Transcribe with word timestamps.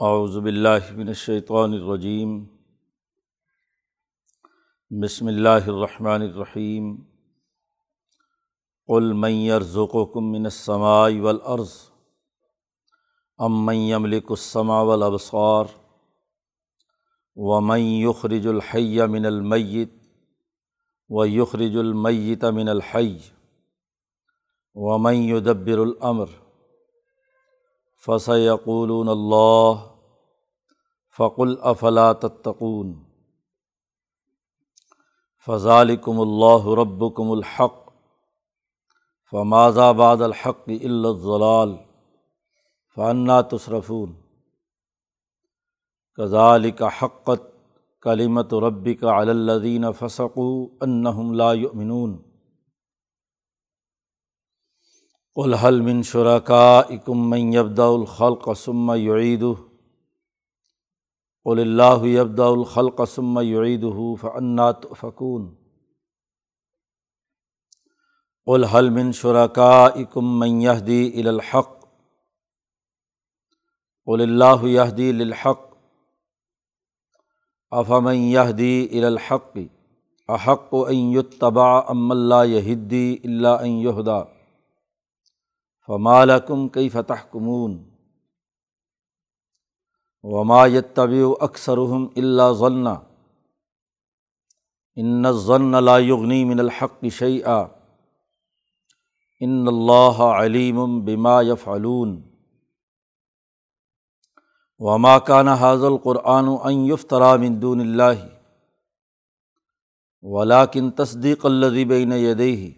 اعوذ 0.00 0.38
باللہ 0.38 0.92
من 0.96 1.08
الشیطان 1.08 1.72
الرجیم۔ 1.72 2.44
بسم 4.90 5.26
اللہ 5.26 5.66
الرحمن 5.66 6.22
الرحیم۔ 6.22 6.96
قل 8.86 9.12
من 9.12 9.30
يرزقكم 9.30 10.32
من 10.32 10.44
السماء 10.44 11.08
والارض 11.20 11.66
ام 13.38 13.66
من 13.66 13.74
يملك 13.74 14.30
السماء 14.30 14.82
والابصار 14.82 15.64
ومن 17.36 17.80
يخرج 17.80 18.46
الحي 18.46 19.06
من 19.06 19.26
الميت 19.26 19.92
ويخرج 21.08 21.76
الميت 21.76 22.44
من 22.44 22.68
الحي 22.68 23.16
ومن 24.74 25.14
يدبر 25.14 25.78
الامر 25.78 26.26
فسيقولون 28.06 29.08
اللہ 29.08 29.87
فقل 31.18 31.54
افلا 31.62 32.12
تتقون 32.12 32.92
فضالکم 35.46 36.20
اللہ 36.20 36.66
ربکم 36.78 37.30
الحق 37.30 37.76
فماذا 39.32 39.90
بعد 39.92 40.22
الحق 40.22 40.68
الا 40.68 41.08
الضلال 41.08 41.76
فانا 42.96 43.40
تصرفون 43.40 44.12
كذلك 46.18 46.82
حقت 46.82 47.42
کلیمت 48.02 48.54
ربک 48.54 49.04
علی 49.04 49.30
الذین 49.30 49.92
فسقوا 49.92 50.66
انہم 50.80 51.34
لا 51.34 51.52
یؤمنون 51.52 52.16
قل 55.36 55.54
هل 55.54 55.80
من 55.80 56.02
شرکائکم 56.02 57.28
من 57.30 57.52
یبدا 57.52 57.86
الخلق 57.86 58.48
ثم 58.58 58.92
یعیدہ 58.96 59.67
قل 61.48 61.60
اللہ 61.60 62.06
یبدا 62.06 62.46
الخلق 62.46 63.00
ثم 63.14 63.40
یعیدہ 63.40 64.14
فانا 64.20 64.70
تؤفکون۔ 64.70 65.54
قل 68.46 68.64
هل 68.64 68.88
من 68.90 69.12
شرکائکم 69.12 70.38
من 70.38 70.62
یہدی 70.62 71.10
الی 71.14 71.28
الحق۔ 71.28 71.80
قل 74.04 74.20
اللہ 74.20 74.66
یہدی 74.66 75.12
للحق۔ 75.12 75.60
افمن 77.70 78.16
یہدی 78.16 78.88
الی 78.90 79.04
الحق۔ 79.04 79.58
احق 80.28 80.74
ان 80.88 80.96
یتبع 80.96 81.80
ام 81.88 82.10
اللہ 82.10 82.46
یہدی 82.46 83.16
اللہ 83.24 83.48
ان 83.48 83.70
یہدا 83.70 84.22
فمالکم 85.86 86.68
کئی 86.68 86.88
فتح 86.88 87.26
کمون 87.30 87.97
وما 90.24 90.64
طبی 90.94 91.22
اکثرحم 91.40 92.06
اللہ 92.16 92.52
ضلع 92.58 92.94
ان 94.96 95.32
ضن 95.32 95.84
لا 95.84 95.98
یغنی 95.98 96.44
من 96.44 96.60
الحق 96.60 97.04
شعیٰ 97.12 97.66
ان 99.40 99.68
اللہ 99.68 100.22
علیم 100.22 101.00
بما 101.00 101.42
یفعلون 101.42 102.20
وما 104.78 105.18
کان 105.18 105.48
حاض 105.48 105.84
القرآن 105.84 106.48
ان 106.62 106.84
یفترا 106.86 107.36
من 107.36 107.62
دون 107.62 107.80
اللہ 107.80 108.26
ولاکن 110.22 110.90
تصدیق 110.90 111.46
الذی 111.46 111.84
بین 111.84 112.12
یدیہ 112.12 112.70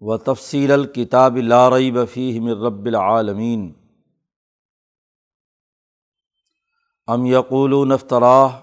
و 0.00 0.16
تفصیل 0.16 0.72
الکتاب 0.72 1.36
لارئی 1.36 1.90
بفی 1.90 2.40
من 2.40 2.52
رب 2.52 2.86
العالمین 2.86 3.72
ام 7.08 7.24
یقول 7.26 7.74
نفتراہ 7.88 8.56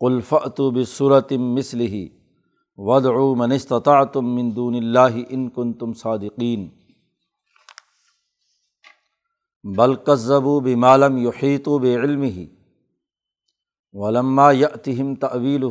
قلفعت 0.00 0.60
بصورت 0.74 1.32
مسلح 1.40 1.94
ودعو 2.78 3.34
من 3.34 3.52
استطعتم 3.52 4.34
من 4.34 4.48
دون 4.56 4.74
اللہ 4.74 5.18
ان 5.28 5.48
کن 5.48 5.72
تم 5.72 5.92
صادقین 5.94 6.68
بلکذب 9.64 10.48
بمالم 10.64 11.18
یحیط 11.18 11.68
بعلم 11.82 12.22
ہی 12.22 12.46
ولما 13.94 14.50
یتہم 14.52 15.14
طویل 15.20 15.64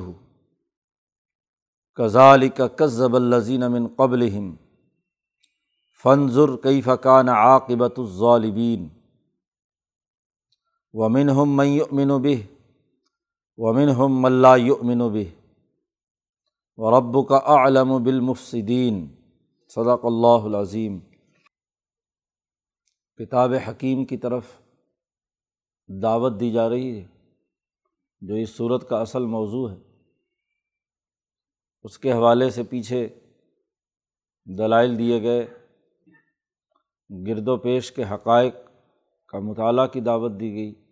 کزالک 1.97 2.61
کذب 2.77 3.15
الزین 3.15 3.71
من 3.71 3.87
قبل 3.95 4.29
فنظر 6.03 6.55
کئی 6.63 6.81
فقان 6.81 7.29
عاقبۃ 7.29 7.97
الظالبین 7.97 8.87
ومن 10.93 11.29
ہم 11.29 11.55
من 11.91 12.21
بہ 12.21 12.57
ومن 13.57 13.89
ہم 13.89 14.21
ملا 14.21 14.55
یؤمن 14.55 14.97
بہ 14.97 15.43
و 16.77 16.99
رب 16.99 17.29
کا 17.29 17.39
علم 17.45 18.03
بالمفصدین 18.03 19.15
صدق 19.69 20.05
اللہ 20.05 20.45
العظیم 20.45 20.99
کتاب 23.15 23.53
حکیم 23.53 24.05
کی 24.05 24.17
طرف 24.17 24.43
دعوت 26.01 26.39
دی 26.39 26.51
جا 26.51 26.69
رہی 26.69 27.01
ہے، 27.01 27.07
جو 28.21 28.35
اس 28.35 28.49
صورت 28.49 28.89
کا 28.89 29.01
اصل 29.01 29.25
موضوع 29.25 29.71
ہے۔ 29.71 29.75
اس 31.83 31.99
کے 31.99 32.11
حوالے 32.11 32.49
سے 32.49 32.63
پیچھے 32.63 33.07
دلائل 34.57 34.97
دیے 34.97 35.21
گئے۔ 35.21 35.47
گرد 37.27 37.47
و 37.47 37.57
پیش 37.57 37.91
کے 37.91 38.03
حقائق 38.03 38.55
کا 39.27 39.39
مطالعہ 39.39 39.87
کی 39.87 40.01
دعوت 40.01 40.31
دی 40.39 40.53
گئی۔ 40.53 40.82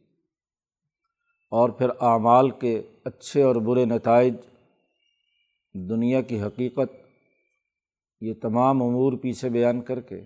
اور 1.51 1.69
پھر 1.69 1.89
اعمال 1.89 2.49
کے 2.49 2.81
اچھے 3.03 3.43
اور 3.43 3.55
برے 3.55 3.85
نتائج، 3.85 4.33
دنیا 5.89 6.21
کی 6.21 6.41
حقیقت، 6.41 7.07
یہ 8.21 8.33
تمام 8.41 8.83
امور 8.83 9.13
پیچھے 9.13 9.49
بیان 9.49 9.81
کر 9.81 10.01
کے۔ 10.01 10.25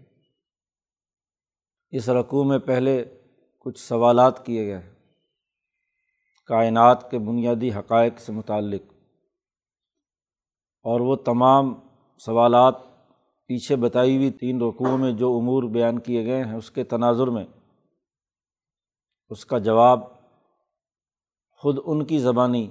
اس 1.89 2.09
رقوع 2.09 2.43
میں 2.43 2.59
پہلے 2.59 3.05
کچھ 3.59 3.79
سوالات 3.79 4.45
کیے 4.45 4.65
گئے 4.65 4.77
ہیں۔ 4.77 4.93
کائنات 6.45 7.11
کے 7.11 7.19
بنیادی 7.19 7.71
حقائق 7.71 8.19
سے 8.19 8.31
متعلق۔ 8.31 8.81
اور 10.83 10.99
وہ 10.99 11.15
تمام 11.15 11.73
سوالات 12.17 12.75
پیچھے 13.45 13.75
بتائی 13.75 14.17
ہوئی 14.17 14.31
تین 14.31 14.61
رقوع 14.61 14.97
میں 14.97 15.11
جو 15.11 15.37
امور 15.37 15.63
بیان 15.63 15.99
کیے 15.99 16.25
گئے 16.25 16.43
ہیں، 16.43 16.55
اس 16.55 16.71
کے 16.71 16.83
تناظر 16.83 17.27
میں۔ 17.27 17.45
اس 19.29 19.45
کا 19.45 19.57
جواب 19.57 20.14
خود 21.65 21.77
ان 21.85 22.05
کی 22.05 22.19
زبانی 22.19 22.69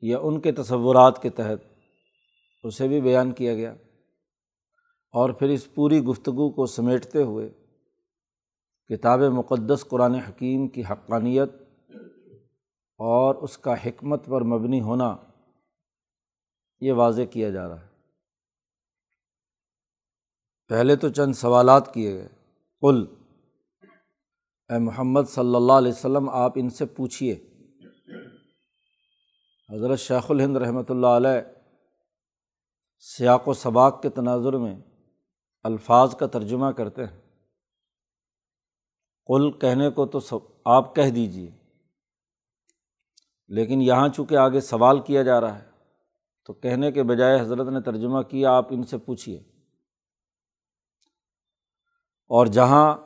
یا 0.00 0.18
ان 0.18 0.40
کے 0.40 0.52
تصورات 0.52 1.22
کے 1.22 1.30
تحت 1.30 1.58
اسے 2.62 2.88
بھی 2.88 3.00
بیان 3.00 3.32
کیا 3.32 3.54
گیا 3.54 3.72
اور 5.12 5.30
پھر 5.30 5.48
اس 5.48 5.74
پوری 5.74 6.00
گفتگو 6.00 6.50
کو 6.50 6.66
سمیٹتے 6.66 7.22
ہوئے 7.22 7.48
کتاب 8.88 9.20
مقدس 9.20 9.86
قرآن 9.88 10.14
حکیم 10.14 10.68
کی 10.68 10.82
حقانیت 10.90 11.50
اور 12.98 13.34
اس 13.34 13.58
کا 13.58 13.74
حکمت 13.86 14.26
پر 14.26 14.40
مبنی 14.40 14.80
ہونا 14.80 15.16
یہ 16.80 16.92
واضح 16.92 17.22
کیا 17.22 17.50
جا 17.50 17.68
رہا 17.68 17.80
ہے۔ 17.80 17.88
پہلے 20.68 20.96
تو 20.96 21.08
چند 21.08 21.32
سوالات 21.32 21.94
کیے 21.94 22.14
گئے۔ 22.14 22.28
کل 22.80 23.04
اے 24.68 24.78
محمد 24.78 25.22
صلی 25.28 25.54
اللہ 25.54 25.72
علیہ 25.72 25.92
وسلم، 25.92 26.28
آپ 26.28 26.52
ان 26.56 26.70
سے 26.70 26.86
پوچھیے 26.86 27.51
حضرت 29.70 29.98
شیخ 29.98 30.30
الہند 30.30 30.56
رحمۃ 30.56 30.88
اللہ 30.88 31.06
علیہ 31.06 31.40
سیاق 33.06 33.48
و 33.48 33.52
سباق 33.52 34.02
کے 34.02 34.08
تناظر 34.08 34.56
میں 34.56 34.74
الفاظ 35.64 36.14
کا 36.16 36.26
ترجمہ 36.26 36.70
کرتے 36.70 37.04
ہیں۔ 37.04 37.20
کل 39.28 39.50
کہنے 39.58 39.90
کو 39.90 40.06
تو 40.06 40.20
سب 40.20 40.38
آپ 40.64 40.94
کہہ 40.96 41.10
دیجیے 41.10 41.50
لیکن 43.50 43.82
یہاں 43.82 44.08
چونکہ 44.08 44.36
آگے 44.36 44.60
سوال 44.60 45.00
کیا 45.00 45.22
جا 45.22 45.40
رہا 45.40 45.58
ہے، 45.58 45.66
تو 46.44 46.52
کہنے 46.52 46.92
کے 46.92 47.02
بجائے 47.02 47.40
حضرت 47.40 47.68
نے 47.68 47.80
ترجمہ 47.82 48.22
کیا، 48.22 48.52
آپ 48.52 48.66
ان 48.70 48.82
سے 48.82 48.98
پوچھیے 48.98 49.38
اور 52.30 52.46
جہاں 52.46 52.96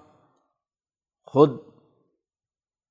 خود 1.26 1.58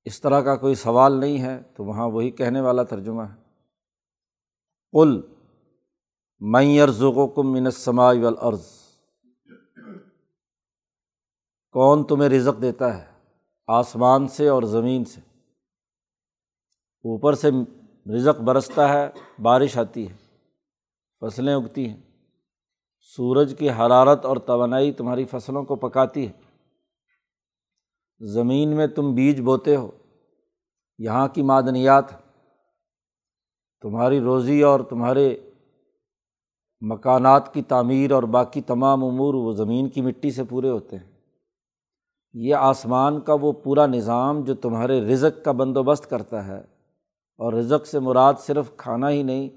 اس 0.06 0.20
طرح 0.20 0.40
کا 0.40 0.56
کوئی 0.56 0.74
سوال 0.74 1.20
نہیں 1.20 1.42
ہے، 1.42 1.62
تو 1.76 1.84
وہاں 1.84 2.08
وہی 2.08 2.30
کہنے 2.30 2.60
والا 2.60 2.82
ترجمہ 2.82 3.22
ہے۔ 3.22 3.45
کل 4.94 5.20
میں 6.40 6.86
کم 7.36 7.52
منسمائی 7.52 8.20
والارض 8.20 8.66
کون 11.74 12.04
تمہیں 12.04 12.28
رزق 12.30 12.62
دیتا 12.62 12.96
ہے 12.98 13.04
آسمان 13.66 14.28
سے 14.28 14.48
اور 14.48 14.62
زمین 14.62 15.04
سے 15.04 15.20
اوپر 17.04 17.34
سے 17.34 17.50
رزق 18.16 18.40
برستا 18.40 18.88
ہے، 18.88 19.08
بارش 19.42 19.76
آتی 19.78 20.08
ہے، 20.08 20.14
فصلیں 21.20 21.54
اگتی 21.54 21.88
ہیں، 21.88 22.00
سورج 23.00 23.54
کی 23.58 23.70
حرارت 23.70 24.24
اور 24.24 24.36
توانائی 24.36 24.92
تمہاری 24.92 25.24
فصلوں 25.24 25.64
کو 25.64 25.76
پکاتی 25.76 26.26
ہے۔ 26.26 26.32
زمین 28.20 28.76
میں 28.76 28.86
تم 28.86 29.14
بیج 29.14 29.40
بوتے 29.40 29.76
ہو، 29.76 29.90
یہاں 30.98 31.28
کی 31.28 31.42
معدنیات 31.42 32.04
تمہاری 33.82 34.20
روزی 34.20 34.62
اور 34.62 34.80
تمہارے 34.80 35.34
مکانات 36.82 37.52
کی 37.54 37.62
تعمیر 37.62 38.12
اور 38.12 38.22
باقی 38.30 38.60
تمام 38.60 39.04
امور 39.04 39.34
وہ 39.34 39.52
زمین 39.52 39.88
کی 39.88 40.00
مٹی 40.00 40.30
سے 40.30 40.44
پورے 40.44 40.70
ہوتے 40.70 40.96
ہیں۔ 40.96 41.10
یہ 42.34 42.54
آسمان 42.54 43.20
کا 43.20 43.34
وہ 43.40 43.52
پورا 43.52 43.86
نظام 43.86 44.42
جو 44.44 44.54
تمہارے 44.54 45.00
رزق 45.02 45.44
کا 45.44 45.52
بندوبست 45.52 46.08
کرتا 46.10 46.46
ہے، 46.46 46.58
اور 47.40 47.52
رزق 47.52 47.86
سے 47.86 47.98
مراد 47.98 48.34
صرف 48.38 48.76
کھانا 48.76 49.10
ہی 49.10 49.22
نہیں، 49.22 49.48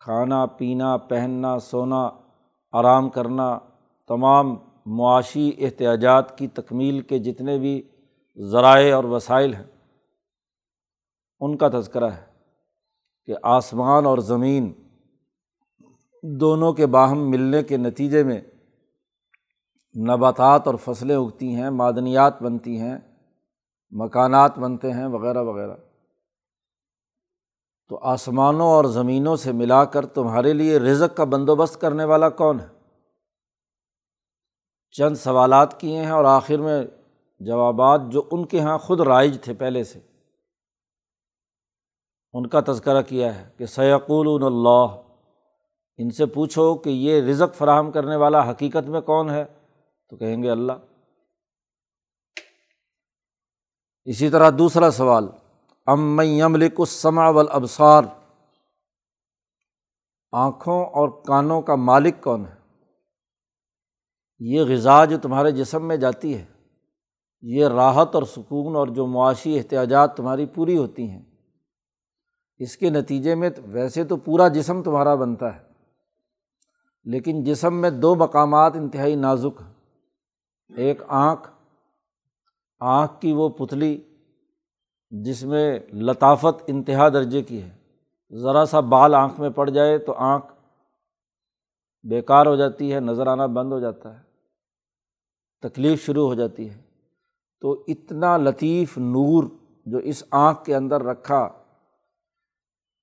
کھانا، 0.00 0.44
پینا، 0.46 0.96
پہننا، 1.08 1.58
سونا، 1.60 2.08
آرام 2.74 3.08
کرنا، 3.10 3.58
تمام 4.10 4.54
معاشی 4.88 5.50
احتیاجات 5.58 6.36
کی 6.38 6.46
تکمیل 6.48 7.00
کے 7.00 7.18
جتنے 7.18 7.58
بھی 7.58 7.80
ذرائع 8.38 8.94
اور 8.96 9.04
وسائل 9.04 9.54
ہیں، 9.54 9.66
ان 11.40 11.56
کا 11.56 11.68
تذکرہ 11.68 12.10
ہے۔ 12.10 12.26
کہ 13.28 13.34
آسمان 13.42 14.06
اور 14.06 14.18
زمین 14.18 14.72
دونوں 16.22 16.72
کے 16.72 16.86
باہم 16.86 17.30
ملنے 17.30 17.62
کے 17.62 17.76
نتیجے 17.76 18.24
میں 18.24 18.40
نباتات 19.98 20.66
اور 20.66 20.74
فصلیں 20.74 21.16
اگتی 21.16 21.54
ہیں، 21.54 21.70
معدنیات 21.70 22.42
بنتی 22.42 22.80
ہیں، 22.80 22.98
مکانات 23.90 24.58
بنتے 24.58 24.92
ہیں، 24.92 25.06
وغیرہ 25.06 25.42
وغیرہ۔ 25.42 25.76
تو 27.88 27.98
آسمانوں 28.02 28.66
اور 28.66 28.84
زمینوں 28.84 29.36
سے 29.36 29.52
ملا 29.52 29.84
کر 29.84 30.06
تمہارے 30.06 30.52
لیے 30.52 30.78
رزق 30.78 31.16
کا 31.16 31.24
بندوبست 31.24 31.80
کرنے 31.80 32.04
والا 32.04 32.28
کون 32.28 32.60
ہے؟ 32.60 32.66
چند 34.90 35.16
سوالات 35.16 35.80
کیے 35.80 35.98
ہیں 35.98 36.10
اور 36.10 36.24
آخر 36.24 36.56
میں 36.56 36.82
جوابات 37.40 38.00
جو 38.08 38.22
ان 38.30 38.46
کے 38.46 38.58
یہاں 38.58 38.78
خود 38.78 39.00
رائج 39.00 39.42
تھے 39.42 39.54
پہلے 39.54 39.84
سے۔ 39.84 40.07
ان 42.32 42.48
کا 42.48 42.60
تذکرہ 42.66 43.02
کیا 43.02 43.40
ہے 43.40 43.48
کہ 43.56 43.66
سیقول 43.66 44.44
اللہ۔ 44.44 45.02
ان 45.98 46.10
سے 46.10 46.26
پوچھو 46.26 46.74
کہ 46.74 46.90
یہ 46.90 47.22
رزق 47.22 47.54
فراہم 47.54 47.90
کرنے 47.90 48.16
والا 48.16 48.50
حقیقت 48.50 48.88
میں 48.88 49.00
کون 49.00 49.30
ہے؟ 49.30 49.44
تو 50.10 50.16
کہیں 50.16 50.42
گے 50.42 50.50
اللہ۔ 50.50 50.72
اسی 54.04 54.30
طرح 54.30 54.50
دوسرا 54.58 54.90
سوال، 54.90 55.28
ام 55.86 56.20
یملک 56.20 56.74
السما 56.78 57.26
ابسار 57.50 58.02
آنکھوں 60.32 60.86
اور 60.86 61.08
کانوں 61.08 61.62
کا 61.62 61.74
مالک 61.74 62.14
کون 62.22 62.46
ہے؟ 62.46 62.54
یہ 64.38 64.62
غذا 64.68 65.04
جو 65.04 65.18
تمہارے 65.18 65.50
جسم 65.50 65.88
میں 65.88 65.96
جاتی 65.96 66.38
ہے، 66.38 66.44
یہ 67.40 67.66
راحت 67.66 68.14
اور 68.14 68.22
سکون 68.22 68.76
اور 68.76 68.86
جو 68.86 69.06
معاشی 69.06 69.58
احتیاجات 69.58 70.16
تمہاری 70.16 70.46
پوری 70.46 70.76
ہوتی 70.76 71.10
ہیں 71.10 71.27
اس 72.60 72.76
کے 72.76 72.90
نتیجے 72.90 73.34
میں 73.34 73.50
ویسے 73.66 74.04
تو 74.04 74.16
پورا 74.16 74.48
جسم 74.48 74.82
تمہارا 74.82 75.14
بنتا 75.14 75.54
ہے، 75.56 75.62
لیکن 77.06 77.42
جسم 77.44 77.80
میں 77.80 77.90
دو 77.90 78.14
مقامات 78.14 78.76
انتہائی 78.76 79.14
نازک 79.14 79.60
ہیں۔ 79.60 79.72
ایک 80.76 81.02
آنکھ 81.08 81.48
آنکھ 82.80 83.20
کی 83.20 83.32
وہ 83.32 83.48
پتلی 83.48 84.00
جس 85.10 85.42
میں 85.44 85.78
لطافت 85.92 86.62
انتہا 86.66 87.08
درجے 87.08 87.42
کی 87.42 87.62
ہے۔ 87.62 87.70
ذرا 88.32 88.64
سا 88.64 88.80
بال 88.80 89.14
آنکھ 89.14 89.40
میں 89.40 89.50
پڑ 89.50 89.68
جائے 89.70 89.98
تو 89.98 90.14
آنکھ 90.14 90.52
بیکار 92.04 92.46
ہو 92.46 92.56
جاتی 92.56 92.92
ہے 92.94 93.00
نظر 93.00 93.26
آنا 93.26 93.46
بند 93.46 93.72
ہو 93.72 93.80
جاتا 93.80 94.14
ہے، 94.14 94.22
تکلیف 95.62 96.04
شروع 96.06 96.26
ہو 96.26 96.34
جاتی 96.34 96.68
ہے۔ 96.70 96.76
تو 97.62 97.72
اتنا 97.88 98.36
لطیف 98.36 98.98
نور 98.98 99.44
جو 99.86 99.98
اس 99.98 100.22
آنکھ 100.30 100.64
کے 100.64 100.74
اندر 100.76 101.02
رکھا 101.02 101.48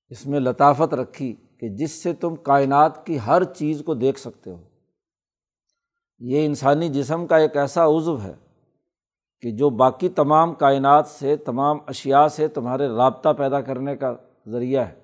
اس 0.10 0.28
میں 0.28 0.40
لطافت 0.40 0.94
رکھی 0.94 1.36
کہ 1.60 1.70
جس 1.70 2.04
سے 2.04 2.14
تم 2.14 2.36
کائنات 2.36 3.06
کی 3.06 3.18
ہر 3.28 3.44
چیز 3.44 3.84
کو 3.86 3.94
دیکھ 3.94 4.20
سکتے 4.20 4.52
ہو۔ 4.52 4.62
یہ 6.20 6.46
انسانی 6.46 6.90
جسم 6.90 7.28
کا 7.28 7.38
ایک 7.38 7.58
ایسا 7.58 7.86
عزو 7.86 8.22
ہے 8.22 8.34
کہ 9.42 9.52
جو 9.52 9.70
باقی 9.70 10.10
تمام 10.10 10.54
کائنات 10.54 11.08
سے، 11.08 11.36
تمام 11.36 11.78
اشیا 11.88 12.30
سے 12.30 12.48
تمہارے 12.48 12.88
رابطہ 12.88 13.30
پیدا 13.38 13.62
کرنے 13.62 13.98
کا 13.98 14.16
ذریعہ 14.48 14.86
ہے۔ 14.86 14.96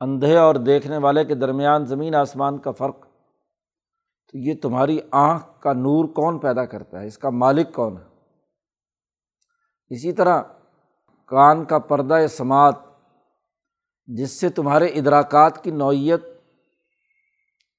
اندھے 0.00 0.36
اور 0.36 0.54
دیکھنے 0.54 0.96
والے 0.96 1.24
کے 1.24 1.34
درمیان 1.34 1.84
زمین 1.84 2.14
آسمان 2.14 2.58
کا 2.58 2.70
فرق۔ 2.70 3.00
تو 4.32 4.38
یہ 4.38 4.54
تمہاری 4.62 4.98
آنکھ 5.10 5.60
کا 5.60 5.72
نور 5.72 6.04
کون 6.04 6.38
پیدا 6.38 6.64
کرتا 6.64 7.00
ہے؟ 7.00 7.06
اس 7.06 7.18
کا 7.18 7.30
مالک 7.30 7.74
کون 7.74 7.96
ہے؟ 7.96 8.08
اسی 9.90 10.12
طرح 10.12 10.42
کان 11.26 11.64
کا 11.64 11.78
پردہ 11.78 12.26
سماعت 12.30 12.87
جس 14.08 14.40
سے 14.40 14.48
تمہارے 14.48 14.86
ادراکات 14.86 15.62
کی 15.64 15.70
نوعیت 15.70 16.24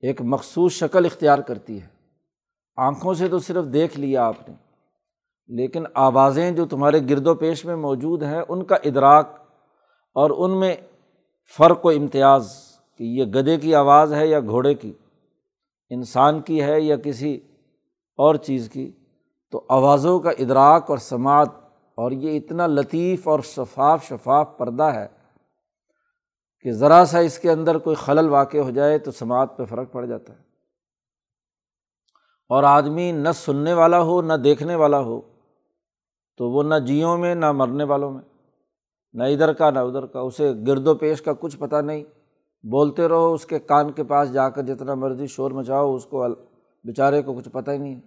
ایک 0.04 0.22
مخصوص 0.22 0.74
شکل 0.74 1.06
اختیار 1.06 1.40
کرتی 1.40 1.81
ہے۔ 1.81 1.88
آنکھوں 2.78 3.14
سے 3.14 3.28
تو 3.28 3.40
صرف 3.40 3.66
دیکھ 3.74 4.00
لیا 4.00 4.26
آپ 4.26 4.48
نے، 4.50 4.56
لیکن 5.50 5.84
آوازیں 5.94 6.52
جو 6.52 6.66
تمہارے 6.66 7.00
گرد 7.10 7.28
و 7.28 7.34
پیش 7.36 7.66
میں 7.66 7.76
موجود 7.76 8.24
ہیں، 8.24 8.42
ان 8.50 8.64
کا 8.64 8.76
ادراک 8.84 9.36
اور 10.16 10.31
ان 10.38 10.60
میں 10.60 10.76
فرق 11.60 11.86
و 11.86 11.90
امتیاز 11.90 12.54
کہ 13.00 13.04
یہ 13.04 13.26
گدے 13.26 13.58
کی 13.58 13.76
آواز 13.76 14.14
ہے 14.14 14.28
یا 14.28 14.40
گھوڑے 14.40 14.74
کی، 14.74 14.94
انسان 15.92 16.42
کی 16.42 16.62
ہے 16.62 16.80
یا 16.81 16.96
کسی 16.96 17.36
اور 18.20 18.36
چیز 18.36 18.70
کی، 18.70 18.92
تو 19.54 19.66
آوازوں 19.70 20.20
کا 20.20 20.30
ادراک 20.40 20.90
اور 20.90 20.98
سماعت، 20.98 21.50
اور 21.98 22.12
یہ 22.12 22.38
اتنا 22.38 22.68
لطیف 22.68 23.28
اور 23.28 23.40
شفاف 23.46 24.08
شفاف 24.08 24.58
پردہ 24.58 24.84
ہے 24.84 25.08
کہ 26.61 26.71
ذرا 26.71 27.06
سا 27.06 27.19
اس 27.19 27.39
کے 27.39 27.51
اندر 27.51 27.77
کوئی 27.77 27.95
خلل 27.95 28.29
واقع 28.29 28.57
ہو 28.57 28.69
جائے 28.69 28.97
تو 28.97 29.11
سماعت 29.11 29.57
پہ 29.57 29.65
فرق 29.65 29.91
پڑ 29.91 30.06
جاتا 30.06 30.33
ہے۔ 30.33 30.50
اور 32.50 32.63
آدمی 32.63 33.11
نہ 33.11 33.29
سننے 33.35 33.73
والا 33.73 34.01
ہو، 34.01 34.21
نہ 34.21 34.33
دیکھنے 34.33 34.75
والا 34.75 35.00
ہو، 35.00 35.21
تو 36.38 36.50
وہ 36.50 36.63
نہ 36.63 36.75
جیوں 36.75 37.17
میں، 37.17 37.35
نہ 37.35 37.51
مرنے 37.51 37.83
والوں 37.83 38.11
میں۔ 38.11 38.21
نہ 39.13 39.23
ادھر 39.23 39.53
کا، 39.53 39.69
نہ 39.69 39.79
ادھر 39.79 40.06
کا۔ 40.06 40.19
اسے 40.19 40.53
گرد 40.67 40.88
و 40.88 40.95
پیش 40.95 41.21
کا 41.21 41.33
کچھ 41.39 41.57
پتہ 41.57 41.75
نہیں۔ 41.75 42.03
بولتے 42.63 43.07
رہو، 43.07 43.33
اس 43.33 43.45
کے 43.45 43.59
کان 43.59 43.91
کے 43.91 44.03
پاس 44.03 44.33
جا 44.33 44.50
کر 44.50 44.61
جتنا 44.61 44.94
مرضی 44.94 45.27
شور 45.27 45.51
مچاؤ، 45.51 45.95
اس 45.95 46.06
کو 46.06 46.25
بیچارے 46.83 47.21
کو 47.21 47.33
کچھ 47.33 47.50
پتہ 47.50 47.71
ہی 47.71 47.77
نہیں 47.77 48.01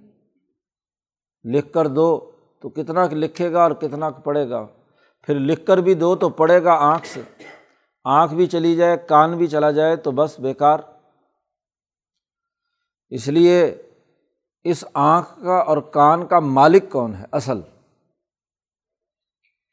لکھ 1.44 1.72
کر 1.72 1.86
دو 1.86 2.30
تو 2.60 2.68
کتنا 2.68 3.06
لکھے 3.12 3.52
گا 3.52 3.62
اور 3.62 3.70
کتنا 3.70 4.10
پڑھے 4.10 4.50
گا۔ 4.50 4.66
پھر 5.22 5.34
لکھ 5.34 5.66
کر 5.66 5.78
بھی 5.78 5.94
دو 5.94 6.16
تو 6.16 6.28
پڑھے 6.28 6.64
گا 6.64 6.72
آنکھ 6.72 7.06
سے۔ 7.06 7.22
آنکھ 8.04 8.34
بھی 8.34 8.46
چلی 8.46 8.76
جائے، 8.76 8.96
کان 9.08 9.36
بھی 9.36 9.46
چلا 9.46 9.70
جائے 9.70 9.96
تو 9.96 10.10
بس 10.10 10.40
بیکار۔ 10.40 10.78
اس 13.10 13.28
لیے 13.28 13.82
اس 14.64 14.84
آنکھ 14.94 15.42
کا 15.44 15.56
اور 15.56 15.78
کان 15.78 16.26
کا 16.26 16.40
مالک 16.40 16.90
کون 16.90 17.14
ہے؟ 17.14 17.24
اصل۔ 17.32 17.60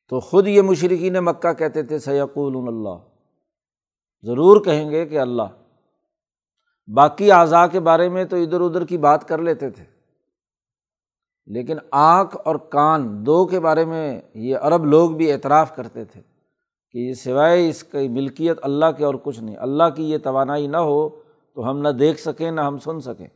تو 0.09 0.19
خود 0.19 0.47
یہ 0.47 0.61
مشرقین 0.61 1.13
مکہ 1.13 1.53
کہتے 1.53 1.83
تھے 1.83 1.99
سیقول 1.99 2.67
اللہ۔ 2.67 3.03
ضرور 4.21 4.63
کہیں 4.63 4.89
گے 4.89 5.05
کہ 5.05 5.19
اللہ۔ 5.19 5.63
باقی 6.87 7.31
اعضاء 7.31 7.65
کے 7.67 7.79
بارے 7.79 8.09
میں 8.09 8.25
تو 8.25 8.35
ادھر 8.35 8.61
ادھر 8.61 8.85
کی 8.85 8.97
بات 8.97 9.27
کر 9.27 9.37
لیتے 9.37 9.69
تھے۔ 9.69 9.83
لیکن 11.45 11.77
آنکھ 11.91 12.37
اور 12.45 12.55
کان 12.55 13.25
دو 13.25 13.45
کے 13.45 13.59
بارے 13.59 13.85
میں 13.85 14.21
یہ 14.33 14.57
عرب 14.57 14.85
لوگ 14.85 15.11
بھی 15.11 15.31
اعتراف 15.31 15.75
کرتے 15.75 16.05
تھے۔ 16.05 16.21
کہ 16.91 16.97
یہ 16.97 17.13
سوائے 17.13 17.69
اس 17.69 17.83
کی 17.83 18.07
ملکیت 18.07 18.57
اللہ 18.61 18.85
کے 18.97 19.05
اور 19.05 19.15
کچھ 19.23 19.39
نہیں، 19.39 19.57
اللہ 19.57 19.83
کی 19.95 20.11
یہ 20.11 20.17
توانائی 20.17 20.67
نہ 20.67 20.77
ہو 20.77 21.09
تو 21.55 21.69
ہم 21.69 21.79
نہ 21.79 21.89
دیکھ 21.89 22.19
سکیں، 22.19 22.51
نہ 22.51 22.61
ہم 22.61 22.77
سن 22.77 22.99
سکیں۔ 22.99 23.27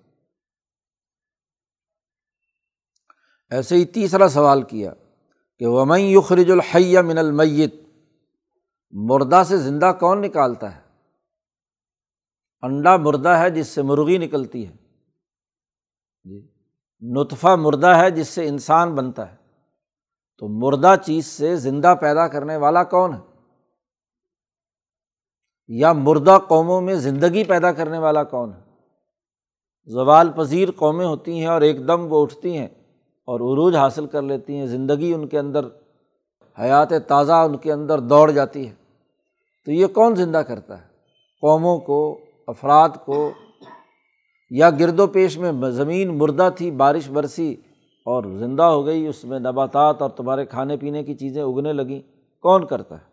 ایسے 3.49 3.75
ہی 3.75 3.85
تیسرا 3.85 4.27
سوال 4.27 4.61
کیا 4.61 4.93
کہ 5.59 5.67
ومن 5.67 5.99
یخرج 5.99 6.51
الحیہ 6.51 6.99
من 6.99 7.17
المیت 7.17 7.75
مردہ 8.91 9.43
سے 9.47 9.57
زندہ 9.57 9.91
کون 9.99 10.21
نکالتا 10.21 10.75
ہے؟ 10.75 10.81
انڈا 12.61 12.97
مردہ 12.97 13.29
ہے 13.29 13.49
جس 13.49 13.67
سے 13.67 13.81
مرغی 13.81 14.17
نکلتی 14.17 14.67
ہے۔ 14.67 14.71
جی 16.23 16.47
نطفہ 17.01 17.55
مردہ 17.55 17.87
ہے 17.87 18.11
جس 18.11 18.27
سے 18.27 18.47
انسان 18.47 18.95
بنتا 18.95 19.31
ہے۔ 19.31 19.37
تو 20.37 20.47
مردہ 20.47 20.95
چیز 21.05 21.25
سے 21.25 21.55
زندہ 21.55 21.95
پیدا 22.01 22.27
کرنے 22.27 22.57
والا 22.57 22.83
کون 22.83 23.13
ہے؟ 23.13 23.32
یا 25.67 25.93
مردہ 25.93 26.37
قوموں 26.47 26.81
میں 26.81 26.95
زندگی 26.95 27.43
پیدا 27.43 27.71
کرنے 27.71 27.97
والا 27.97 28.23
کون 28.23 28.53
ہے؟ 28.53 28.63
زوال 29.85 30.29
پذیر 30.35 30.71
قومیں 30.71 31.05
ہوتی 31.05 31.39
ہیں 31.39 31.45
اور 31.45 31.61
ایک 31.61 31.87
دم 31.87 32.13
وہ 32.13 32.21
اٹھتی 32.21 32.57
ہیں 32.57 32.67
اور 33.25 33.39
عروج 33.39 33.75
حاصل 33.75 34.05
کر 34.05 34.21
لیتی 34.21 34.55
ہیں، 34.55 34.65
زندگی 34.65 35.13
ان 35.13 35.27
کے 35.27 35.39
اندر، 35.39 35.65
حیات 36.59 36.89
تازہ 37.07 37.33
ان 37.33 37.57
کے 37.57 37.73
اندر 37.73 37.99
دوڑ 37.99 38.31
جاتی 38.31 38.69
ہے۔ 38.69 38.73
تو 39.65 39.71
یہ 39.71 39.87
کون 39.87 40.15
زندہ 40.15 40.37
کرتا 40.37 40.81
ہے؟ 40.81 40.85
قوموں 41.41 41.79
کو، 41.79 42.19
افراد 42.47 42.89
کو؟ 43.05 43.31
یا 44.51 44.69
گرد 44.69 44.99
و 44.99 45.07
پیش 45.07 45.37
میں 45.37 45.71
زمین 45.71 46.17
مردہ 46.17 46.49
تھی، 46.55 46.71
بارش 46.71 47.09
برسی 47.09 47.55
اور 48.05 48.23
زندہ 48.37 48.63
ہو 48.63 48.85
گئی، 48.85 49.07
اس 49.07 49.25
میں 49.25 49.39
نباتات 49.39 50.01
اور 50.01 50.09
تمہارے 50.09 50.45
کھانے 50.45 50.77
پینے 50.77 51.03
کی 51.03 51.13
چیزیں 51.13 51.43
اگنے 51.43 51.73
لگیں، 51.73 52.01
کون 52.41 52.65
کرتا 52.65 52.95
ہے؟ 52.95 53.12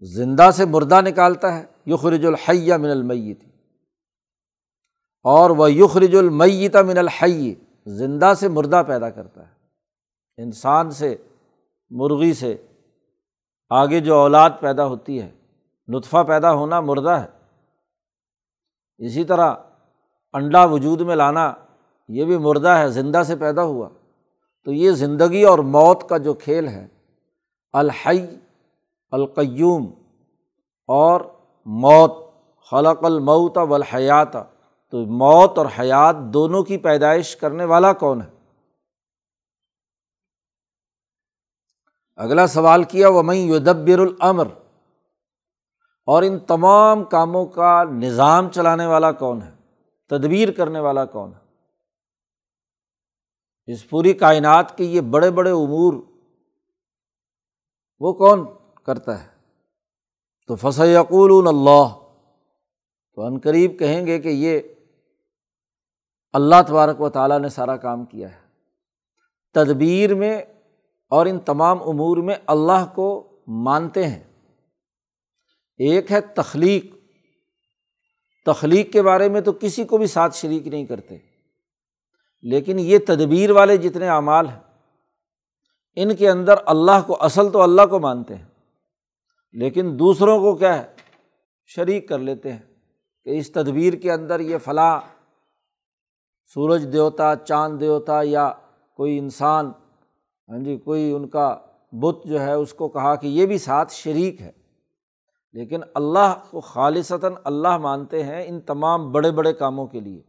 زندہ 0.00 0.50
سے 0.54 0.64
مردہ 0.64 1.00
نکالتا 1.00 1.58
ہے، 1.58 1.64
یخرج 1.86 2.26
الحیہ 2.26 2.74
من 2.74 2.90
المیت۔ 2.90 3.40
اور 5.22 5.50
وہ 5.50 5.72
یخرج 5.72 6.16
المیت 6.16 6.76
من 6.76 6.98
الحی، 6.98 7.54
زندہ 7.86 8.32
سے 8.40 8.48
مردہ 8.48 8.82
پیدا 8.86 9.10
کرتا 9.10 9.48
ہے۔ 9.48 9.52
انسان 10.42 10.90
سے، 10.90 11.16
مرغی 11.90 12.34
سے 12.34 12.56
آگے 13.70 14.00
جو 14.00 14.14
اولاد 14.14 14.50
پیدا 14.60 14.86
ہوتی 14.86 15.22
ہے، 15.22 15.30
نطفہ 15.88 16.24
پیدا 16.26 16.52
ہونا 16.52 16.80
مردہ 16.80 17.10
ہے۔ 17.10 17.26
اسی 18.98 19.24
طرح 19.24 19.54
انڈا 20.32 20.64
وجود 20.64 21.00
میں 21.00 21.16
لانا، 21.16 21.54
یہ 22.08 22.24
بھی 22.24 22.36
مردہ 22.36 22.68
ہے، 22.68 22.90
زندہ 22.90 23.22
سے 23.26 23.36
پیدا 23.36 23.62
ہوا۔ 23.62 23.88
تو 24.64 24.72
یہ 24.72 24.90
زندگی 24.90 25.42
اور 25.44 25.58
موت 25.58 26.08
کا 26.08 26.16
جو 26.16 26.34
کھیل 26.34 26.68
ہے، 26.68 26.86
الحی 27.72 28.26
القیوم 29.10 29.86
اور 30.86 31.20
موت، 31.66 32.12
خلق 32.70 33.04
المعت 33.04 33.56
والحیات۔ 33.56 34.58
تو 34.90 35.06
موت 35.06 35.58
اور 35.58 35.66
حیات 35.78 36.16
دونوں 36.34 36.62
کی 36.62 36.76
پیدائش 36.76 37.36
کرنے 37.36 37.64
والا 37.64 37.92
کون 37.92 38.22
ہے؟ 38.22 38.30
اگلا 42.16 42.46
سوال 42.46 42.84
کیا 42.84 43.08
وہ 43.08 43.22
میں 43.22 43.36
یدبر 43.36 43.98
العمر 43.98 44.46
اور 46.06 46.22
ان 46.22 46.38
تمام 46.38 47.04
کاموں 47.04 47.46
کا 47.46 47.84
نظام 47.84 48.50
چلانے 48.50 48.86
والا 48.86 49.12
کون 49.12 49.42
ہے؟ 49.42 49.50
تدبیر 50.08 50.52
کرنے 50.52 50.80
والا 50.80 51.04
کون 51.04 51.32
ہے؟ 51.34 51.40
اس 53.72 53.90
پوری 53.90 54.12
کائنات 54.12 54.78
کے 54.78 54.84
یہ 54.84 55.00
بڑے 55.00 55.30
بڑے 55.30 55.50
امور، 55.50 55.94
وہ 58.00 58.12
کون؟ 58.12 58.57
کرتا 58.88 59.22
ہے۔ 59.22 59.28
تو 60.46 60.56
فص 60.56 60.78
یقول 60.78 61.48
اللہ 61.48 61.88
تو 63.14 63.26
عنقریب 63.26 63.78
کہیں 63.78 64.06
گے 64.06 64.18
کہ 64.18 64.28
یہ 64.28 64.60
اللہ 66.32 66.54
تبارک 66.68 67.00
و 67.00 67.08
تعالیٰ 67.08 67.40
نے 67.40 67.48
سارا 67.48 67.76
کام 67.76 68.04
کیا 68.04 68.32
ہے۔ 68.32 68.40
تدبیر 69.54 70.14
میں 70.14 70.42
اور 71.08 71.26
ان 71.26 71.38
تمام 71.38 71.82
امور 71.82 72.16
میں 72.16 72.34
اللہ 72.46 72.92
کو 72.94 73.36
مانتے 73.46 74.06
ہیں۔ 74.06 74.22
ایک 75.76 76.12
ہے 76.12 76.20
تخلیق۔ 76.20 76.94
تخلیق 78.46 78.92
کے 78.92 79.02
بارے 79.02 79.28
میں 79.28 79.40
تو 79.40 79.52
کسی 79.52 79.84
کو 79.84 79.98
بھی 79.98 80.06
ساتھ 80.06 80.36
شریک 80.36 80.66
نہیں 80.66 80.86
کرتے۔ 80.86 81.18
لیکن 82.42 82.78
یہ 82.78 82.98
تدبیر 83.06 83.50
والے 83.50 83.76
جتنے 83.76 84.08
اعمال 84.08 84.48
ہیں، 84.48 84.60
ان 85.96 86.16
کے 86.16 86.30
اندر 86.30 86.54
اللہ 86.66 87.00
کو، 87.06 87.16
اصل 87.20 87.52
تو 87.52 87.62
اللہ 87.62 87.86
کو 87.90 87.98
مانتے 87.98 88.34
ہیں۔ 88.34 88.47
لیکن 89.52 89.98
دوسروں 89.98 90.38
کو 90.38 90.56
کیا 90.56 90.82
ہے؟ 90.82 90.86
شریک 91.66 92.08
کر 92.08 92.18
لیتے 92.18 92.52
ہیں 92.52 92.58
کہ 93.24 93.30
اس 93.30 93.52
تدبیر 93.52 93.92
کے 93.92 94.12
اندر 94.12 94.40
یہ 94.40 94.58
فلاں 94.58 95.00
سورج 96.54 96.88
دیوتا، 96.92 97.36
چاند 97.36 97.80
دیوتا 97.80 98.20
یا 98.22 98.52
کوئی 98.94 99.18
انسان 99.18 99.72
ہاں 100.48 100.58
جی 100.58 100.76
کوئی 100.76 101.12
ان 101.12 101.28
کا 101.28 101.58
بت 101.92 102.24
جو 102.24 102.40
ہے، 102.40 102.52
اس 102.52 102.74
کو 102.74 102.88
کہا 102.88 103.14
کہ 103.14 103.26
یہ 103.26 103.46
بھی 103.46 103.58
ساتھ 103.58 103.92
شریک 103.92 104.42
ہے۔ 104.42 104.52
لیکن 105.52 105.80
اللہ 105.94 106.40
کو 106.50 106.60
خالصتاً 106.60 107.32
اللہ 107.44 107.76
مانتے 107.76 108.22
ہیں 108.22 108.44
ان 108.46 108.60
تمام 108.60 109.12
بڑے 109.12 109.30
بڑے 109.30 109.52
کاموں 109.52 109.86
کے 109.86 110.00
لیے۔ 110.00 110.22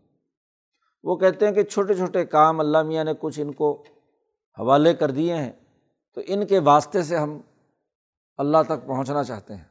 وہ 1.04 1.16
کہتے 1.16 1.48
ہیں 1.48 1.54
کہ 1.54 1.64
چھوٹے 1.64 1.94
چھوٹے 1.94 2.26
کام، 2.26 2.60
اللہ 2.60 2.84
میاں 2.84 3.04
نے 3.04 3.12
کچھ 3.20 3.40
ان 3.40 3.52
کو 3.52 3.84
حوالے 4.60 4.94
کر 4.94 5.12
دیے 5.12 5.36
ہیں، 5.36 5.52
تو 6.16 6.22
ان 6.28 6.48
کے 6.48 6.60
واسطے 6.60 7.04
سے 7.04 7.18
ہم 7.18 7.40
اللہ 8.39 8.58
تک 8.67 8.88
پہنچنا 8.88 9.24
چاہتے 9.24 9.55
ہیں۔ 9.55 9.63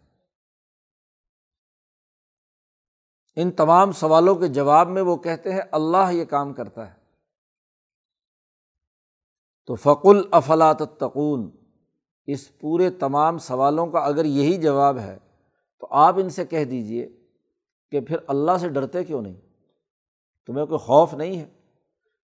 ان 3.37 3.50
تمام 3.50 3.92
سوالوں 3.92 4.34
کے 4.34 4.48
جواب 4.48 4.88
میں 4.88 5.02
وہ 5.02 5.16
کہتے 5.16 5.52
ہیں، 5.52 5.60
اللہ 5.72 6.12
یہ 6.12 6.25
کام 6.25 6.52
کرتا 6.52 6.90
ہے۔ 6.90 6.98
تو 9.66 9.75
فقل 9.75 10.22
افلاط 10.30 10.82
تقون 10.98 11.50
اس 12.26 12.58
پورے 12.58 12.90
تمام 12.90 13.38
سوالوں 13.38 13.87
کا 13.87 13.98
اگر 13.98 14.25
یہی 14.25 14.56
جواب 14.56 14.98
ہے، 14.98 15.18
تو 15.78 15.87
آپ 15.90 16.14
ان 16.16 16.30
سے 16.30 16.46
کہہ 16.46 16.64
دیجیے 16.64 17.08
کہ 17.90 18.00
پھر 18.00 18.16
اللہ 18.28 18.58
سے 18.60 18.68
ڈرتے 18.68 19.04
کیوں 19.04 19.22
نہیں؟ 19.22 19.40
تمہیں 20.46 20.66
کوئی 20.66 20.78
خوف 20.78 21.14
نہیں 21.14 21.40
ہے 21.40 21.48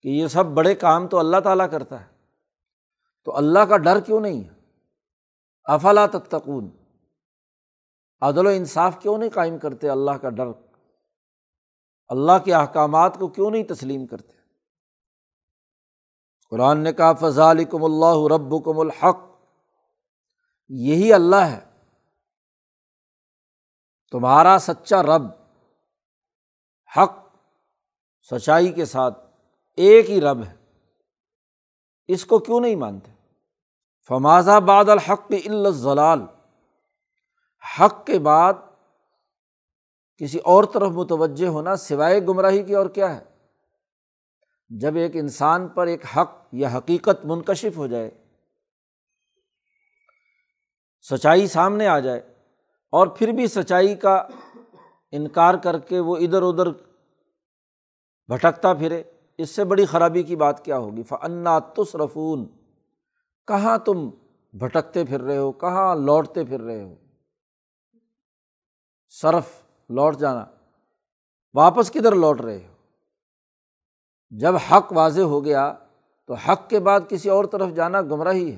کہ 0.02 0.08
یہ 0.08 0.28
سب 0.28 0.46
بڑے 0.46 0.76
کام 0.76 1.08
تو 1.08 1.20
اللہ 1.20 1.38
تعالیٰ 1.38 1.72
کرتا 1.72 2.02
ہے۔ 2.02 2.14
تو 3.24 3.38
اللہ 3.38 3.60
کا 3.60 3.78
ڈر 3.78 4.00
کیوں 4.00 4.22
نہیں 4.22 4.44
ہے؟ 4.44 4.63
افلا 5.64 6.06
تتقون؟ 6.06 6.70
عدل 8.22 8.46
و 8.46 8.50
انصاف 8.50 9.02
کیوں 9.02 9.18
نہیں 9.18 9.30
قائم 9.30 9.58
کرتے 9.58 9.90
اللہ 9.90 10.12
کا 10.12 10.30
ڈر؟ 10.30 10.48
اللہ 12.08 12.32
کے 12.46 12.54
احکامات 12.54 13.20
کو 13.20 13.28
کیوں 13.28 13.52
نہیں 13.52 13.64
تسلیم 13.64 14.08
کرتے؟ 14.08 14.34
قرآن 16.50 16.80
نے 16.80 16.94
کہا 16.94 17.14
فضال 17.14 17.64
کم 17.66 17.84
اللہ 17.84 18.36
رب 18.36 18.66
کم 18.66 18.80
الحق۔ 18.80 19.18
یہی 20.70 21.14
اللہ 21.14 21.36
ہے۔ 21.36 21.66
تمہارا 24.12 24.58
سچا 24.60 25.04
رب، 25.04 25.22
حق، 26.98 27.38
سچائی 28.32 28.72
کے 28.72 28.86
ساتھ 28.86 29.26
ایک 29.78 30.10
ہی 30.10 30.22
رب 30.22 30.44
ہے۔ 30.44 30.56
اس 32.08 32.26
کو 32.26 32.40
کیوں 32.40 32.60
نہیں 32.60 32.76
مانتے؟ 32.76 33.13
فمازہ 34.10 34.60
باد 34.60 34.90
الحق 34.90 35.32
الضلال؟ 35.46 36.22
حق 37.64 38.06
کے 38.06 38.18
بعد 38.20 38.54
کسی 40.22 40.40
اور 40.46 40.64
طرف 40.64 40.92
متوجہ 40.92 41.48
ہونا 41.48 41.76
سوائے 41.76 42.20
گمراہی 42.26 42.64
کی 42.64 42.76
اور 42.76 42.86
کیا 42.90 43.16
ہے؟ 43.16 43.24
جب 44.72 44.96
ایک 44.96 45.16
انسان 45.16 45.68
پر 45.68 45.88
ایک 45.88 46.06
حق 46.18 46.32
یا 46.52 46.70
حقیقت 46.78 47.26
منکشف 47.26 47.78
ہو 47.78 47.88
جائے، 47.88 48.10
سچائی 51.06 51.48
سامنے 51.48 51.88
آ 51.88 51.98
جائے 52.00 52.20
اور 52.94 53.08
پھر 53.08 53.32
بھی 53.32 53.48
سچائی 53.48 53.96
کا 53.96 54.16
انکار 55.14 55.54
کر 55.64 55.78
کے 55.80 56.00
وہ 56.00 56.16
ادھر 56.18 56.42
ادھر 56.42 56.70
بھٹکتا 58.30 58.74
پھرے، 58.74 59.02
اس 59.40 59.50
سے 59.50 59.64
بڑی 59.64 59.86
خرابی 59.86 60.24
کی 60.24 60.36
بات 60.36 60.64
کیا 60.66 60.78
ہوگی؟ 60.78 61.04
فنا 61.04 61.58
تصرفون 61.76 62.46
کہاں 63.48 63.78
تم 63.78 64.10
بھٹکتے 64.54 65.06
پھر 65.06 65.22
رہے 65.22 65.38
ہو؟ 65.38 65.52
کہاں 65.52 65.96
لوٹتے 65.96 66.44
پھر 66.44 66.62
رہے 66.62 66.84
ہو؟ 66.84 66.96
صرف 69.10 69.62
لوٹ 69.90 70.18
جانا۔ 70.18 70.46
واپس 71.54 71.92
کدھر 71.92 72.16
لوٹ 72.16 72.42
رہے 72.42 72.68
ہو؟ 72.68 72.74
جب 74.30 74.56
حق 74.56 74.92
واضح 74.92 75.22
ہو 75.22 75.46
گیا 75.46 75.74
تو 76.28 76.34
حق 76.34 76.70
کے 76.70 76.80
بعد 76.80 77.00
کسی 77.10 77.30
اور 77.30 77.46
طرف 77.46 77.74
جانا 77.74 78.02
گمراہی 78.02 78.52
ہے 78.52 78.58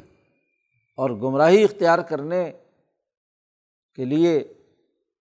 اور 0.98 1.10
گمراہی 1.10 1.64
اختیار 1.64 2.00
کرنے 2.00 2.52
کے 3.96 4.06
لیے 4.06 4.40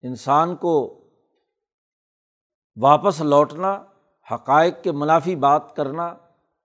انسان 0.03 0.57
کو 0.57 1.01
واپس 2.81 3.21
لوٹنا، 3.21 3.85
حقائق 4.33 4.75
کے 4.83 4.93
منافی 4.93 5.37
بات 5.37 5.77
کرنا، 5.77 6.15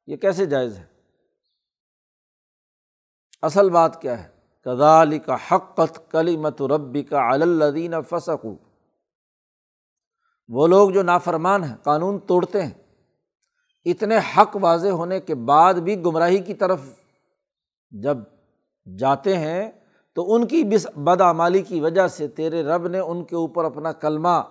یہ 0.07 0.15
کیسے 0.15 0.45
جائز 0.45 0.77
ہے؟ 0.77 0.88
اصل 3.41 3.69
بات 3.69 4.01
کیا 4.01 4.23
ہے؟ 4.23 4.27
کدا 4.61 5.01
علی 5.01 5.19
کا 5.19 5.35
حقت 5.51 6.11
کلی 6.11 6.37
مت 6.37 6.61
ربی 6.61 7.03
کا 7.03 7.33
علدین 7.33 7.93
فسق 8.09 8.45
وہ 10.47 10.67
لوگ 10.67 10.89
جو 10.89 11.03
نافرمان 11.03 11.63
ہیں، 11.63 11.75
قانون 11.75 12.19
توڑتے 12.19 12.61
ہیں۔ 12.61 12.73
اتنے 13.85 14.17
حق 14.17 14.57
واضح 14.61 14.87
ہونے 14.87 15.19
کے 15.19 15.35
بعد 15.35 15.73
بھی 15.73 16.05
گمراہی 16.05 16.37
کی 16.37 16.53
طرف 16.53 16.79
جب 17.89 18.17
جاتے 18.99 19.37
ہیں، 19.37 19.71
تو 20.15 20.33
ان 20.33 20.47
کی 20.47 20.63
بس 20.63 20.87
بدعمالی 20.95 21.61
کی 21.61 21.79
وجہ 21.79 22.07
سے 22.07 22.27
تیرے 22.27 22.63
رب 22.63 22.87
نے 22.87 22.99
ان 22.99 23.23
کے 23.23 23.35
اوپر 23.35 23.65
اپنا 23.65 23.91
کلمہ 23.91 24.41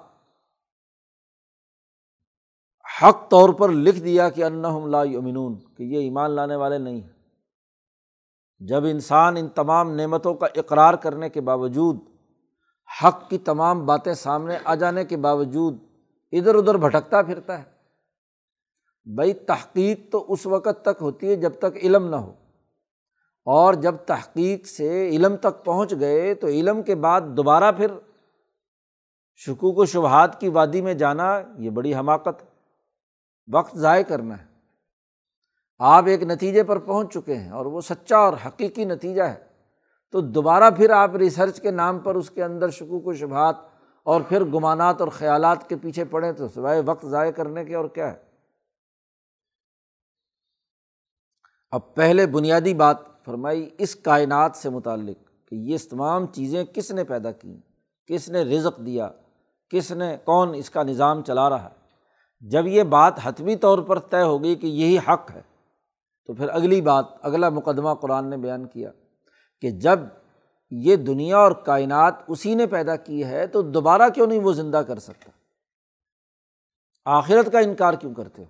حق 3.02 3.30
طور 3.30 3.48
پر 3.48 3.68
لکھ 3.68 4.00
دیا 4.00 4.28
کہ 4.28 4.44
لا 4.44 5.04
یمنون 5.04 5.74
کہ 5.74 5.82
یہ 5.82 5.98
ایمان 5.98 6.30
لانے 6.30 6.56
والے 6.56 6.78
نہیں 6.78 7.00
ہیں۔ 7.00 7.17
جب 8.60 8.84
انسان 8.84 9.36
ان 9.36 9.48
تمام 9.48 9.94
نعمتوں 9.94 10.34
کا 10.34 10.46
اقرار 10.54 10.94
کرنے 10.94 11.28
کے 11.28 11.40
باوجود 11.40 11.96
حق 13.04 13.30
کی 13.30 13.38
تمام 13.38 13.86
باتیں 13.86 14.14
سامنے 14.14 14.58
آ 14.64 14.74
جانے 14.74 15.04
کے 15.04 15.16
باوجود 15.16 15.78
ادھر 16.32 16.54
ادھر 16.54 16.74
بھٹکتا 16.74 17.22
پھرتا 17.22 17.58
ہے، 17.58 17.64
بھائی 19.14 19.34
تحقیق 19.34 20.12
تو 20.12 20.24
اس 20.28 20.46
وقت 20.46 20.82
تک 20.82 21.02
ہوتی 21.02 21.28
ہے 21.28 21.36
جب 21.36 21.52
تک 21.58 21.76
علم 21.82 22.08
نہ 22.08 22.16
ہو۔ 22.16 22.32
اور 23.44 23.74
جب 23.74 23.94
تحقیق 24.06 24.66
سے 24.66 25.08
علم 25.08 25.36
تک 25.36 25.64
پہنچ 25.64 25.94
گئے 26.00 26.34
تو 26.34 26.46
علم 26.46 26.82
کے 26.82 26.94
بعد 26.94 27.20
دوبارہ 27.20 27.72
پھر 27.72 27.86
شکوک 29.36 29.78
و 29.78 29.84
شبہات 29.84 30.40
کی 30.40 30.48
وادی 30.48 30.80
میں 30.80 30.94
جانا 30.94 31.40
یہ 31.58 31.70
بڑی 31.70 31.94
حماقت 31.94 32.44
وقت 33.52 33.76
ضائع 33.76 34.02
کرنا 34.02 34.38
ہے۔ 34.38 34.47
آپ 35.78 36.04
ایک 36.06 36.22
نتیجے 36.22 36.62
پر 36.62 36.78
پہنچ 36.78 37.12
چکے 37.12 37.34
ہیں 37.34 37.50
اور 37.50 37.66
وہ 37.66 37.80
سچا 37.80 38.16
اور 38.16 38.32
حقیقی 38.46 38.84
نتیجہ 38.84 39.22
ہے۔ 39.22 39.48
تو 40.10 40.20
دوبارہ 40.20 40.70
پھر 40.70 40.90
آپ 40.90 41.16
ریسرچ 41.16 41.60
کے 41.60 41.70
نام 41.70 41.98
پر 41.98 42.14
اس 42.14 42.30
کے 42.30 42.44
اندر 42.44 42.70
شکوک 42.70 43.06
و 43.06 43.12
شبہات 43.12 43.56
اور 44.04 44.20
پھر 44.20 44.44
گمانات 44.44 45.00
اور 45.00 45.08
خیالات 45.08 45.68
کے 45.68 45.76
پیچھے 45.76 46.04
پڑیں 46.04 46.32
تو 46.32 46.48
سوائے 46.48 46.82
وقت 46.86 47.06
ضائع 47.06 47.30
کرنے 47.30 47.64
کے 47.64 47.74
اور 47.74 47.84
کیا 47.84 48.12
ہے؟ 48.12 48.16
اب 51.70 51.94
پہلے 51.94 52.26
بنیادی 52.26 52.74
بات 52.74 53.24
فرمائی 53.24 53.70
اس 53.78 53.96
کائنات 53.96 54.56
سے 54.56 54.70
متعلق 54.70 55.48
کہ 55.48 55.54
یہ 55.54 55.76
تمام 55.90 56.26
چیزیں 56.26 56.64
کس 56.64 56.90
نے 56.90 57.04
پیدا 57.04 57.30
کی 57.30 57.60
کس 58.06 58.28
نے 58.28 58.42
رزق 58.42 58.86
دیا، 58.86 59.08
کس 59.70 59.92
نے 59.92 60.16
کون 60.24 60.54
اس 60.54 60.70
کا 60.70 60.82
نظام 60.82 61.22
چلا 61.22 61.50
رہا 61.50 61.64
ہے۔ 61.64 61.74
جب 62.40 62.66
یہ 62.66 62.82
بات 62.82 63.14
حتمی 63.22 63.56
طور 63.56 63.78
پر 63.78 63.98
طے 63.98 64.22
ہوگی 64.22 64.54
کہ 64.54 64.66
یہی 64.66 64.98
حق 64.98 65.30
ہے 65.30 65.42
تو 66.28 66.34
پھر 66.34 66.48
اگلی 66.48 66.80
بات، 66.80 67.04
اگلا 67.22 67.48
مقدمہ 67.48 67.94
قرآن 67.94 68.30
نے 68.30 68.36
بیان 68.36 68.68
کیا 68.68 68.90
کہ 69.60 69.70
جب 69.70 70.00
یہ 70.70 70.96
دنیا 70.96 71.38
اور 71.38 71.52
کائنات 71.52 72.14
اسی 72.28 72.54
نے 72.54 72.66
پیدا 72.66 72.96
کی 72.96 73.24
ہے 73.24 73.46
تو 73.46 73.62
دوبارہ 73.62 74.08
کیوں 74.08 74.26
نہیں 74.26 74.38
وہ 74.38 74.52
زندہ 74.52 74.76
کر 74.76 74.98
سکتا؟ 74.98 75.30
آخرت 77.04 77.52
کا 77.52 77.58
انکار 77.58 77.94
کیوں 77.94 78.14
کرتے 78.14 78.42
ہو؟ 78.42 78.46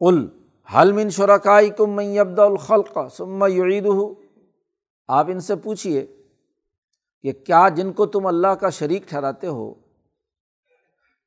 ال 0.00 0.28
حل 0.74 0.92
من 0.92 1.10
شرکائی 1.10 1.70
کم 1.70 1.96
میں 1.96 2.18
ابد 2.18 2.38
الخلق 2.38 2.98
سما 3.12 3.46
یعید 3.46 3.86
ہو 3.86 4.14
آپ 5.08 5.26
ان 5.28 5.40
سے 5.40 5.56
پوچھیے 5.56 6.06
کہ 7.22 7.32
کیا 7.32 7.68
جن 7.68 7.92
کو 7.92 8.06
تم 8.06 8.26
اللہ 8.26 8.48
کا 8.48 8.70
شریک 8.70 9.08
ٹھہراتے 9.08 9.46
ہو، 9.46 9.74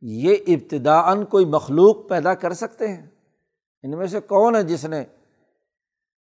یہ 0.01 0.38
ابتدا 0.48 1.00
ان 1.00 1.25
کوئی 1.25 1.46
مخلوق 1.46 2.10
پیدا 2.10 2.34
کر 2.34 2.53
سکتے 2.53 2.88
ہیں؟ 2.88 3.08
ان 3.83 3.98
میں 3.98 4.07
سے 4.07 4.19
کون 4.19 4.55
ہے 4.55 4.63
جس 4.63 4.86
نے 4.86 5.03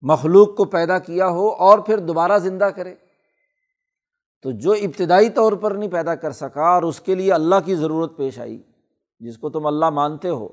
مخلوق 0.02 0.58
کو 0.58 0.66
پیدا 0.66 1.00
کیا 1.00 1.28
ہو 1.28 1.50
اور 1.50 1.80
پھر 1.80 1.98
دوبارہ 1.98 2.38
زندہ 2.38 2.64
کرے؟ 2.64 2.96
تو 4.42 4.52
جو 4.52 4.72
ابتدائی 4.72 5.30
طور 5.30 5.54
پر 5.54 5.72
نہیں 5.72 5.92
پیدا 5.92 6.16
کر 6.16 6.32
سکا 6.32 6.70
اور 6.70 6.84
اس 6.84 7.00
کے 7.00 7.16
لیے 7.16 7.34
اللہ 7.34 7.56
کی 7.66 7.76
ضرورت 7.76 8.18
پیش 8.18 8.40
آئی، 8.40 8.64
جس 9.20 9.38
کو 9.38 9.50
تم 9.50 9.66
اللہ 9.66 9.90
مانتے 9.90 10.30
ہو، 10.30 10.48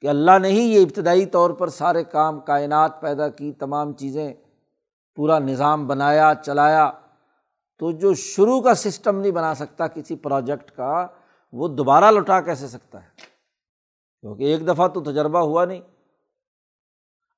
کہ 0.00 0.06
اللہ 0.06 0.38
نے 0.38 0.48
ہی 0.48 0.60
یہ 0.60 0.82
ابتدائی 0.82 1.26
طور 1.26 1.50
پر 1.50 1.68
سارے 1.68 2.04
کام، 2.04 2.40
کائنات 2.40 3.00
پیدا 3.00 3.28
کی، 3.28 3.52
تمام 3.52 3.92
چیزیں 3.92 4.34
پورا 5.16 5.38
نظام 5.38 5.86
بنایا، 5.86 6.32
چلایا، 6.44 6.90
تو 7.78 7.90
جو 7.92 8.14
شروع 8.14 8.60
کا 8.60 8.74
سسٹم 8.74 9.18
نہیں 9.20 9.32
بنا 9.32 9.54
سکتا 9.54 9.86
کسی 9.86 10.16
پروجیکٹ 10.16 10.70
کا، 10.70 11.06
وہ 11.52 11.68
دوبارہ 11.68 12.10
لوٹا 12.10 12.40
کیسے 12.40 12.68
سکتا 12.68 13.02
ہے؟ 13.02 13.08
کیونکہ 14.20 14.44
ایک 14.44 14.68
دفعہ 14.68 14.88
تو 14.88 15.00
تجربہ 15.00 15.38
ہوا 15.38 15.64
نہیں۔ 15.64 15.80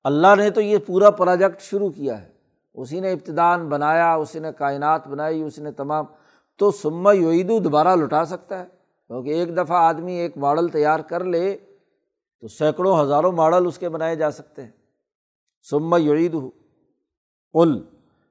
اللہ 0.04 0.34
نے 0.36 0.50
تو 0.50 0.60
یہ 0.60 0.78
پورا 0.86 1.10
پروجیکٹ 1.10 1.60
شروع 1.60 1.90
کیا 1.90 2.22
ہے۔ 2.22 2.32
اسی 2.74 3.00
نے 3.00 3.12
ابتدان 3.12 3.68
بنایا، 3.68 4.14
اسی 4.14 4.38
نے 4.38 4.48
کائنات 4.58 5.08
بنائی، 5.08 5.42
اسی 5.42 5.62
نے 5.62 5.72
تمام۔ 5.72 6.04
تو 6.56 6.70
سما 6.70 7.12
یعیدو 7.12 7.58
دوبارہ 7.58 7.96
لٹا 7.96 8.24
سکتا 8.24 8.58
ہے۔ 8.58 8.64
کیونکہ 9.06 9.30
ایک 9.30 9.56
دفعہ 9.56 9.76
آدمی 9.76 10.12
ایک 10.12 10.36
ماڈل 10.36 10.68
تیار 10.68 11.00
کر 11.00 11.24
لے 11.24 11.56
تو 12.40 12.48
سینکڑوں، 12.48 13.02
ہزاروں 13.02 13.32
ماڈل 13.32 13.66
اس 13.66 13.78
کے 13.78 13.88
بنائے 13.88 14.16
جا 14.16 14.30
سکتے 14.30 14.62
ہیں۔ 14.62 14.70
سما 15.70 15.96
یعید 15.96 16.36
ال 17.54 17.82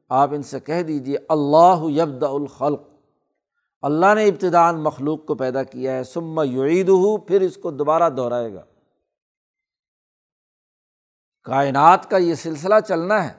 آپ 0.09 0.29
ان 0.31 0.43
سے 0.43 0.59
کہہ 0.59 0.81
دیجیے 0.81 1.17
اللہ 1.29 1.75
یبد 1.81 2.23
الخلق۔ 2.23 2.90
اللہ 3.81 4.13
نے 4.15 4.25
ابتدان 4.25 4.83
مخلوق 4.83 5.25
کو 5.25 5.35
پیدا 5.35 5.63
کیا 5.63 5.93
ہے 5.93 6.03
سما 6.03 6.43
یعید 6.43 6.89
ہو 6.89 7.17
پھر 7.17 7.41
اس 7.41 7.57
کو 7.57 7.71
دوبارہ 7.71 8.09
دہرائے 8.09 8.53
گا۔ 8.53 8.63
کائنات 11.43 12.09
کا 12.09 12.17
یہ 12.17 12.33
سلسلہ 12.33 12.75
چلنا 12.87 13.25
ہے۔ 13.25 13.33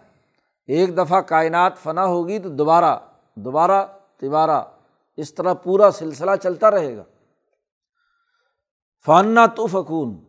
ایک 0.66 0.96
دفعہ 0.96 1.20
کائنات 1.20 1.78
فنا 1.78 2.04
ہوگی 2.04 2.38
تو 2.38 2.48
دوبارہ 2.48 2.98
دوبارہ 3.34 3.86
تبارہ 4.16 4.64
اس 5.16 5.34
طرح 5.34 5.54
پورا 5.54 5.90
سلسلہ 5.90 6.30
چلتا 6.42 6.70
رہے 6.70 6.96
گا۔ 6.96 7.04
فانا 9.04 9.46
تو 9.46 9.66
فکون 9.66 10.24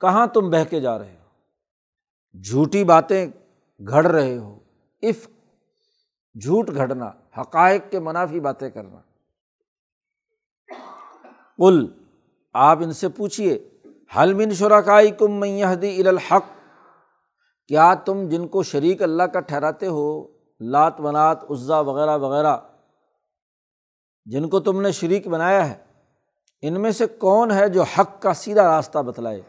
کہاں 0.00 0.26
تم 0.26 0.50
بہ 0.50 0.64
کے 0.70 0.80
جا 0.80 0.98
رہے 0.98 1.16
ہو؟ 1.16 1.20
جھوٹی 2.42 2.84
باتیں 2.84 3.26
گھڑ 3.88 4.06
رہے 4.06 4.38
ہو۔ 4.38 4.58
اف 5.02 5.28
جھوٹ 6.34 6.70
گھڑنا 6.74 7.10
حقائق 7.38 7.82
کے 7.90 8.00
منافی 8.00 8.40
باتیں 8.40 8.70
کرنا۔ 8.70 9.00
کل 11.58 11.86
آپ 12.52 12.78
ان 12.80 12.92
سے 12.92 13.08
پوچھیے 13.08 13.68
حلمن 14.16 14.50
شرکائی 14.50 15.10
کم 15.10 15.32
میہدی 15.32 16.08
الحق؟ 16.08 16.44
کیا 17.68 17.94
تم 17.94 18.28
جن 18.28 18.48
کو 18.48 18.62
شریک 18.62 19.02
اللہ 19.02 19.22
کا 19.22 19.40
ٹھہراتے 19.40 19.86
ہو، 19.86 20.26
لات 20.60 21.00
منات 21.00 21.50
عزا 21.50 21.80
وغیرہ 21.80 22.16
وغیرہ، 22.18 22.56
جن 24.24 24.48
کو 24.48 24.60
تم 24.60 24.80
نے 24.80 24.92
شریک 24.92 25.28
بنایا 25.28 25.70
ہے، 25.70 25.78
ان 26.62 26.80
میں 26.80 26.90
سے 26.90 27.06
کون 27.06 27.50
ہے 27.50 27.68
جو 27.68 27.82
حق 27.82 28.22
کا 28.22 28.34
سیدھا 28.34 28.76
راستہ 28.76 28.98
بتلائے؟ 28.98 29.42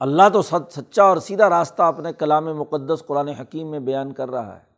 اللہ 0.00 0.28
تو 0.32 0.42
سچا 0.42 1.02
اور 1.02 1.16
سیدھا 1.16 1.48
راستہ 1.50 1.82
اپنے 1.82 2.12
کلام 2.12 2.44
مقدس، 2.44 3.02
قرآن 3.06 3.28
حکیم 3.28 3.70
میں 3.70 3.78
بیان 3.78 4.12
کر 4.12 4.30
رہا 4.30 4.56
ہے۔ 4.56 4.69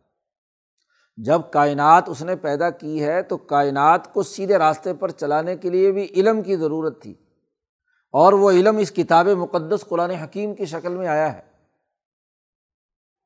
جب 1.16 1.40
کائنات 1.51 2.09
اس 2.09 2.22
نے 2.22 2.37
پیدا 2.37 2.70
کی 2.70 3.05
ہے 3.05 3.22
تو 3.22 3.37
کائنات 3.37 4.14
کو 4.14 4.22
سیدھے 4.22 4.59
راستے 4.59 4.94
پر 4.94 5.11
چلانے 5.11 5.57
کے 5.57 5.70
لیے 5.70 5.92
بھی 5.92 6.07
علم 6.16 6.42
کی 6.42 6.57
ضرورت 6.57 7.03
تھی۔ 7.03 7.14
اور 8.12 8.33
وہ 8.33 8.51
علم 8.51 8.77
اس 8.77 8.90
کتاب 8.90 9.29
مقدس 9.29 9.85
قرآن 9.88 10.11
حکیم 10.11 10.55
کی 10.55 10.64
شکل 10.64 10.96
میں 10.96 11.07
آیا 11.07 11.33
ہے۔ 11.33 11.42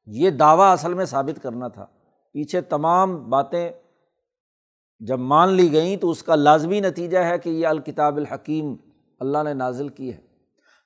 یہ 0.07 0.31
دعویٰ 0.31 0.73
اصل 0.73 0.95
میں 0.95 1.05
ثابت 1.05 1.43
کرنا 1.43 1.69
تھا۔ 1.69 1.87
پیچھے 2.33 2.61
تمام 2.61 3.31
باتیں 3.31 3.71
جب 5.01 5.19
مان 5.19 5.49
لی 5.49 5.73
گئیں 5.73 5.97
تو 5.97 6.11
اس 6.11 6.23
کا 6.23 6.35
لازمی 6.35 6.81
نتیجہ 6.81 7.19
ہے 7.19 7.39
کہ 7.39 7.51
یہ 7.51 7.67
الکتاب 7.67 8.17
الحکیم 8.17 8.75
اللہ 9.21 9.39
نے 9.45 9.55
نازل 9.55 9.89
کی 9.89 10.13
ہے۔ 10.13 10.21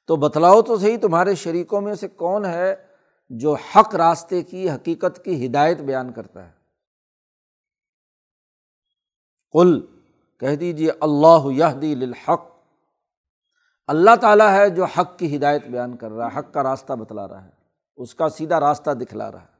تو 0.06 0.16
بتلاؤ 0.16 0.62
تو 0.62 0.76
صحیح 0.76 0.96
تمہارے 1.02 1.34
شریکوں 1.34 1.80
میں 1.80 1.94
سے 1.94 2.08
کون 2.08 2.44
ہے 2.44 2.74
جو 3.30 3.54
حق 3.54 3.94
راستے 3.94 4.42
کی 4.42 4.70
حقیقت 4.70 5.24
کی 5.24 5.46
ہدایت 5.46 5.80
بیان 5.80 6.12
کرتا 6.12 6.48
ہے؟ 6.48 6.60
کل 9.52 9.80
کہہ 10.40 10.56
دیجیے 10.56 10.90
اللہ 11.00 11.46
یہ 11.52 11.78
دی 11.80 11.92
الحق 11.92 12.48
اللہ 13.88 14.16
تعالیٰ 14.20 14.52
ہے 14.52 14.70
جو 14.70 14.84
حق 14.84 15.18
کی 15.18 15.36
ہدایت 15.36 15.64
بیان 15.64 15.96
کر 15.96 16.10
رہا 16.10 16.26
ہے، 16.26 16.38
حق 16.38 16.52
کا 16.54 16.62
راستہ 16.62 16.92
بتلا 16.92 17.28
رہا 17.28 17.44
ہے، 17.44 17.50
اس 17.96 18.14
کا 18.14 18.28
سیدھا 18.28 18.60
راستہ 18.60 18.90
دکھلا 18.90 19.32
رہا 19.32 19.42
ہے۔ 19.42 19.58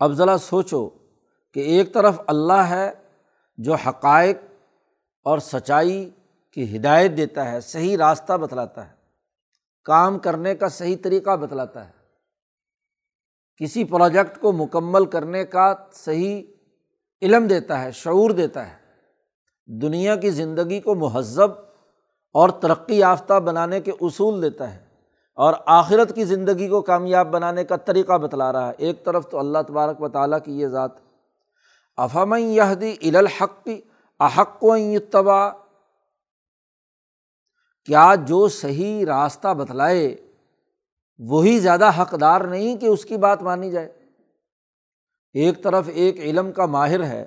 اب 0.00 0.12
ذرا 0.12 0.38
سوچو 0.38 0.88
کہ 1.54 1.60
ایک 1.60 1.94
طرف 1.94 2.20
اللہ 2.26 2.62
ہے 2.68 2.90
جو 3.58 3.74
حقائق 3.74 4.38
اور 5.26 5.38
سچائی 5.38 6.10
کی 6.50 6.76
ہدایت 6.76 7.16
دیتا 7.16 7.52
ہے، 7.52 7.60
صحیح 7.60 7.96
راستہ 7.96 8.32
بتلاتا 8.32 8.88
ہے، 8.88 8.94
کام 9.84 10.18
کرنے 10.18 10.54
کا 10.54 10.68
صحیح 10.68 10.96
طریقہ 11.02 11.36
بتلاتا 11.36 11.86
ہے۔ 11.86 11.92
کسی 13.56 13.84
پروجیکٹ 13.84 14.40
کو 14.40 14.52
مکمل 14.52 15.06
کرنے 15.06 15.44
کا 15.44 15.74
صحیح 15.92 16.42
علم 17.22 17.46
دیتا 17.46 17.84
ہے، 17.84 17.92
شعور 17.92 18.30
دیتا 18.30 18.70
ہے۔ 18.70 18.82
دنیا 19.66 20.16
کی 20.16 20.30
زندگی 20.30 20.80
کو 20.80 20.94
مہذب 20.94 21.50
اور 22.32 22.48
ترقی 22.48 22.98
یافتہ 22.98 23.40
بنانے 23.40 23.80
کے 23.80 23.92
اصول 24.00 24.42
دیتا 24.42 24.74
ہے 24.74 24.84
اور 25.34 25.54
آخرت 25.66 26.14
کی 26.14 26.24
زندگی 26.24 26.68
کو 26.68 26.82
کامیاب 26.82 27.26
بنانے 27.26 27.64
کا 27.64 27.76
طریقہ 27.76 28.18
بتلا 28.18 28.52
رہا 28.52 28.68
ہے۔ 28.68 28.72
ایک 28.78 29.04
طرف 29.04 29.28
تو 29.28 29.38
اللہ 29.38 29.58
تبارک 29.68 30.02
و 30.02 30.08
تعالیٰ 30.08 30.38
کی 30.44 30.60
یہ 30.60 30.66
ذات 30.66 30.90
افام 31.96 32.34
یہدی 32.34 33.16
الحق 33.16 33.64
کی 33.64 33.80
احق 34.20 34.64
و 34.64 34.72
اتبا 34.72 35.48
کیا 37.84 38.14
جو 38.14 38.48
صحیح 38.48 39.06
راستہ 39.06 39.54
بتلائے 39.54 40.16
وہی 41.18 41.58
زیادہ 41.58 42.02
حقدار 42.02 42.40
نہیں 42.40 42.76
کہ 42.76 42.86
اس 42.86 43.04
کی 43.04 43.16
بات 43.16 43.42
مانی 43.42 43.70
جائے؟ 43.70 44.01
ایک 45.34 45.62
طرف 45.62 45.88
ایک 45.92 46.18
علم 46.18 46.52
کا 46.52 46.66
ماہر 46.66 47.02
ہے، 47.04 47.26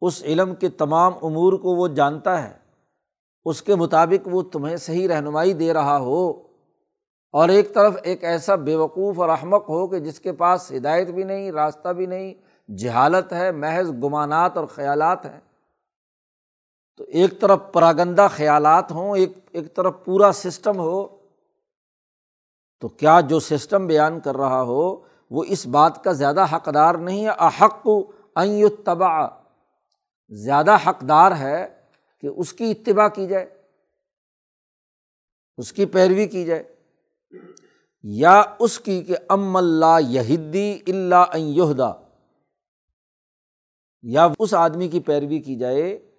اس 0.00 0.22
علم 0.22 0.54
کے 0.54 0.68
تمام 0.68 1.12
امور 1.22 1.52
کو 1.52 1.70
وہ 1.70 1.88
جانتا 1.88 2.48
ہے، 2.48 2.54
اس 3.44 3.62
کے 3.62 3.74
مطابق 3.74 4.28
وہ 4.32 4.42
تمہیں 4.42 4.76
صحیح 4.76 5.08
رہنمائی 5.08 5.52
دے 5.52 5.72
رہا 5.72 5.98
ہو۔ 5.98 6.30
اور 7.32 7.48
ایک 7.48 7.74
طرف 7.74 7.96
ایک 8.02 8.24
ایسا 8.24 8.54
بے 8.54 8.74
وقوف 8.74 9.20
اور 9.20 9.28
احمق 9.28 9.68
ہو 9.68 9.86
کہ 9.86 9.98
جس 9.98 10.20
کے 10.20 10.32
پاس 10.32 10.72
ہدایت 10.72 11.08
بھی 11.08 11.24
نہیں، 11.24 11.52
راستہ 11.52 11.88
بھی 11.88 12.06
نہیں، 12.06 12.34
جہالت 12.72 13.32
ہے، 13.32 13.52
محض 13.52 13.90
گمانات 13.90 14.56
اور 14.56 14.66
خیالات 14.66 15.26
ہیں۔ 15.26 15.40
تو 16.96 17.04
ایک 17.08 17.40
طرف 17.40 17.58
پراگندہ 17.72 18.26
خیالات 18.30 18.92
ہوں، 18.92 19.16
ایک 19.16 19.32
ایک 19.52 19.74
طرف 19.74 19.94
پورا 20.04 20.32
سسٹم 20.32 20.78
ہو، 20.78 21.06
تو 22.80 22.88
کیا 22.88 23.20
جو 23.20 23.40
سسٹم 23.40 23.86
بیان 23.86 24.20
کر 24.20 24.36
رہا 24.36 24.62
ہو 24.62 25.05
وہ 25.30 25.44
اس 25.48 25.66
بات 25.66 26.04
کا 26.04 26.12
زیادہ 26.12 26.44
حقدار 26.52 26.94
نہیں 26.94 27.24
ہے، 27.24 27.30
احق 27.38 27.86
تبا 28.84 29.26
زیادہ 30.28 30.76
حقدار 30.86 31.32
ہے 31.36 31.66
کہ 32.20 32.26
اس 32.26 32.52
کی 32.52 32.70
اتباع 32.70 33.08
کی 33.08 33.26
جائے، 33.26 33.62
اس 35.56 35.72
کی 35.72 35.86
پیروی 35.86 36.26
کی 36.26 36.44
جائے۔ 36.44 36.76
یا 38.02 38.42
اس 38.58 38.78
کی 38.78 39.02
کہ 39.02 39.16
ام 39.28 39.56
اللہ 39.56 39.98
یہدی 40.00 40.78
اللہ 40.86 41.36
یہدا۔ 41.36 41.92
یا 44.02 44.28
اس 44.38 44.54
آدمی 44.54 44.88
کی 44.88 45.00
پیروی 45.00 45.38
کی 45.38 45.56
جائے 45.56 46.12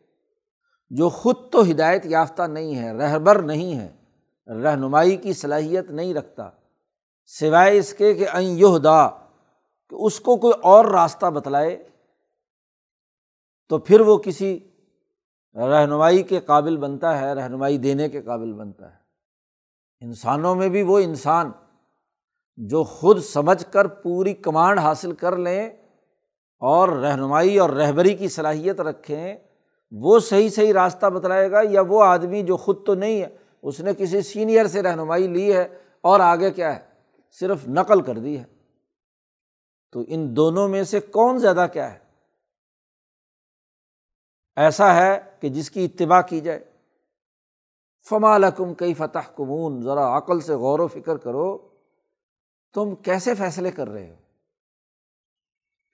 جو 0.90 1.10
خود 1.10 1.36
تو 1.52 1.62
ہدایت 1.72 2.06
یافتہ 2.06 2.44
نہیں 2.44 2.76
ہے، 2.76 2.94
رہبر 2.94 3.42
نہیں 3.42 3.80
ہے، 3.80 3.96
رہنمائی 4.48 5.18
کی 5.18 5.34
صلاحیت 5.34 5.92
نہیں 5.92 6.14
رکھتا۔ 6.14 6.50
سوائے 7.28 7.78
اس 7.78 7.94
کے 7.94 8.14
کہ 8.14 8.28
این 8.34 8.58
یہدا، 8.58 9.08
کہ 9.90 9.96
اس 9.96 10.20
کو 10.20 10.38
کوئی 10.38 10.54
اور 10.64 10.86
راستہ 10.86 11.26
بتلائے، 11.26 11.90
تو 13.70 13.78
پھر 13.78 14.02
وہ 14.02 14.18
کسی 14.18 14.60
رہنمائی 15.56 16.24
کے 16.24 16.40
قابل 16.40 16.78
بنتا 16.78 17.22
ہے، 17.22 17.34
رہنمائی 17.34 17.78
دینے 17.78 18.10
کے 18.10 18.22
قابل 18.22 18.54
بنتا 18.54 18.92
ہے۔ 18.92 18.98
انسانوں 20.02 20.56
میں 20.56 20.70
بھی 20.70 20.82
وہ 20.82 21.00
انسان 21.00 21.52
جو 22.58 22.84
خود 22.84 23.20
سمجھ 23.20 23.74
کر 23.74 23.88
پوری 23.88 24.34
کمانڈ 24.34 24.80
حاصل 24.80 25.12
کر 25.12 25.36
لیں 25.38 25.70
اور 26.62 26.90
رہنمائی 26.90 27.60
اور 27.60 27.70
رہبری 27.70 28.16
کی 28.16 28.28
صلاحیت 28.28 28.82
رکھیں، 28.82 29.36
وہ 29.92 30.20
صحیح 30.20 30.50
صحیح 30.50 30.74
راستہ 30.74 31.06
بتلائے 31.06 31.52
گا 31.52 31.62
یا 31.64 31.82
وہ 31.88 32.04
آدمی 32.04 32.44
جو 32.44 32.58
خود 32.58 32.86
تو 32.86 32.94
نہیں 32.94 33.22
ہے، 33.22 33.28
اس 33.62 33.80
نے 33.80 33.92
کسی 33.98 34.22
سینئر 34.22 34.68
سے 34.68 34.82
رہنمائی 34.82 35.28
لی 35.28 35.54
ہے 35.54 35.68
اور 36.02 36.20
آگے 36.20 36.52
کیا 36.52 36.76
ہے؟ 36.76 36.87
صرف 37.32 37.68
نقل 37.68 38.02
کر 38.02 38.18
دی 38.18 38.40
ہے۔ 38.40 38.44
تو 39.92 40.04
ان 40.08 40.36
دونوں 40.36 40.68
میں 40.68 40.84
سے 40.84 41.00
کون 41.00 41.40
زیادہ 41.40 41.68
کیا 41.74 41.94
ہے؟ 41.94 42.00
ایسا 44.56 44.96
ہے 44.96 45.22
کہ 45.40 45.50
جس 45.50 45.72
کی 45.72 45.86
اتباع 45.86 46.22
کی 46.22 46.42
جائے۔ 46.42 46.66
فما 48.10 48.38
لکم 48.38 48.74
کئی 48.74 48.94
فتح 48.94 49.32
کمون 49.36 49.82
ذرا 49.82 50.18
عقل 50.18 50.40
سے 50.40 50.54
غور 50.54 50.80
و 50.80 50.88
فکر 50.88 51.18
کرو، 51.18 51.58
تم 52.74 52.96
کیسے 52.96 53.36
فیصلے 53.36 53.72
کر 53.72 53.88
رہے 53.88 54.10
ہو؟ 54.10 54.16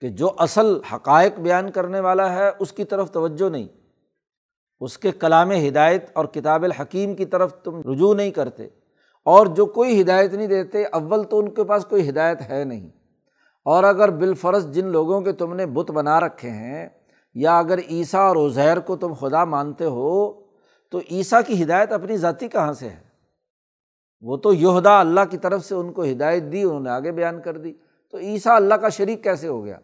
کہ 0.00 0.08
جو 0.08 0.30
اصل 0.38 0.82
حقائق 0.82 1.32
بیان 1.38 1.70
کرنے 1.70 2.00
والا 2.00 2.32
ہے، 2.32 2.50
اس 2.58 2.72
کی 2.72 2.84
طرف 2.84 3.10
توجہ 3.10 3.50
نہیں۔ 3.50 3.68
اس 4.80 4.98
کے 4.98 5.12
کلام 5.12 5.50
ہدایت 5.50 6.10
اور 6.12 6.24
کتاب 6.24 6.62
الحکیم 6.62 7.14
کی 7.14 7.26
طرف 7.26 7.54
تم 7.64 7.92
رجوع 7.92 8.14
نہیں 8.14 8.30
کرتے۔ 8.30 8.68
اور 9.24 9.46
جو 9.46 9.66
کوئی 9.66 10.00
ہدایت 10.00 10.34
نہیں 10.34 10.46
دیتے، 10.46 10.84
اول 10.84 11.24
تو 11.24 11.38
ان 11.38 11.50
کے 11.50 11.64
پاس 11.64 11.86
کوئی 11.86 12.08
ہدایت 12.08 12.40
ہے 12.50 12.64
نہیں۔ 12.64 12.90
اور 13.64 13.84
اگر 13.84 14.10
بالفرض 14.10 14.70
جن 14.70 14.86
لوگوں 14.86 15.20
کے 15.20 15.32
تم 15.32 15.54
نے 15.54 15.66
بت 15.66 15.90
بنا 15.90 16.20
رکھے 16.20 16.50
ہیں، 16.50 16.88
یا 17.34 17.58
اگر 17.58 17.78
عیسیٰ 17.78 18.20
اور 18.20 18.36
عزیر 18.36 18.80
کو 18.80 18.96
تم 18.96 19.12
خدا 19.12 19.44
مانتے 19.44 19.84
ہو، 19.84 20.32
تو 20.90 20.98
عیسیٰ 21.10 21.40
کی 21.46 21.62
ہدایت 21.62 21.92
اپنی 21.92 22.16
ذاتی 22.16 22.48
کہاں 22.48 22.72
سے 22.72 22.88
ہے؟ 22.88 23.02
وہ 24.20 24.36
تو 24.36 24.52
یہدا 24.52 25.00
اللہ 25.00 25.20
کی 25.30 25.38
طرف 25.38 25.64
سے 25.64 25.74
ان 25.74 25.92
کو 25.92 26.04
ہدایت 26.04 26.42
دی، 26.52 26.62
انہوں 26.62 26.80
نے 26.80 26.90
آگے 26.90 27.12
بیان 27.12 27.42
کر 27.42 27.56
دی۔ 27.56 27.72
تو 28.10 28.18
عیسیٰ 28.18 28.56
اللہ 28.56 28.74
کا 28.74 28.88
شریک 28.88 29.22
کیسے 29.22 29.48
ہو 29.48 29.64
گیا؟ 29.64 29.78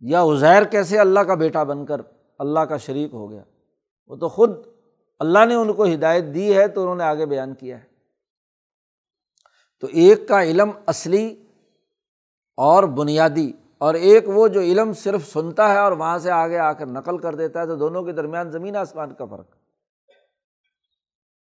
یا 0.00 0.22
عزیر 0.22 0.62
کیسے 0.62 0.98
اللہ 0.98 1.20
کا 1.20 1.34
بیٹا 1.34 1.62
بن 1.62 1.86
کر 1.86 2.00
اللہ 2.38 2.60
کا 2.60 2.76
شریک 2.76 3.14
ہو 3.14 3.30
گیا؟ 3.30 3.42
وہ 4.08 4.16
تو 4.16 4.28
خود 4.28 4.77
اللہ 5.18 5.44
نے 5.48 5.54
ان 5.54 5.72
کو 5.72 5.84
ہدایت 5.84 6.24
دی 6.34 6.56
ہے 6.56 6.68
تو 6.68 6.82
انہوں 6.82 6.96
نے 6.96 7.04
آگے 7.04 7.26
بیان 7.26 7.54
کیا 7.54 7.78
ہے۔ 7.78 7.84
تو 9.80 9.86
ایک 9.86 10.28
کا 10.28 10.42
علم 10.42 10.70
اصلی 10.86 11.44
اور 12.56 12.82
بنیادی، 12.82 13.52
اور 13.78 13.94
ایک 13.94 14.24
وہ 14.26 14.48
جو 14.48 14.60
علم 14.60 14.92
صرف 14.92 15.28
سنتا 15.28 15.72
ہے 15.72 15.78
اور 15.78 15.92
وہاں 15.92 16.18
سے 16.18 16.30
آگے 16.30 16.58
آ 16.58 16.72
کر 16.72 16.86
نقل 16.86 17.18
کر 17.18 17.34
دیتا 17.34 17.60
ہے، 17.60 17.66
تو 17.66 17.76
دونوں 17.76 18.02
کے 18.02 18.12
درمیان 18.12 18.50
زمین 18.50 18.76
آسمان 18.76 19.14
کا 19.14 19.24
فرق۔ 19.24 19.46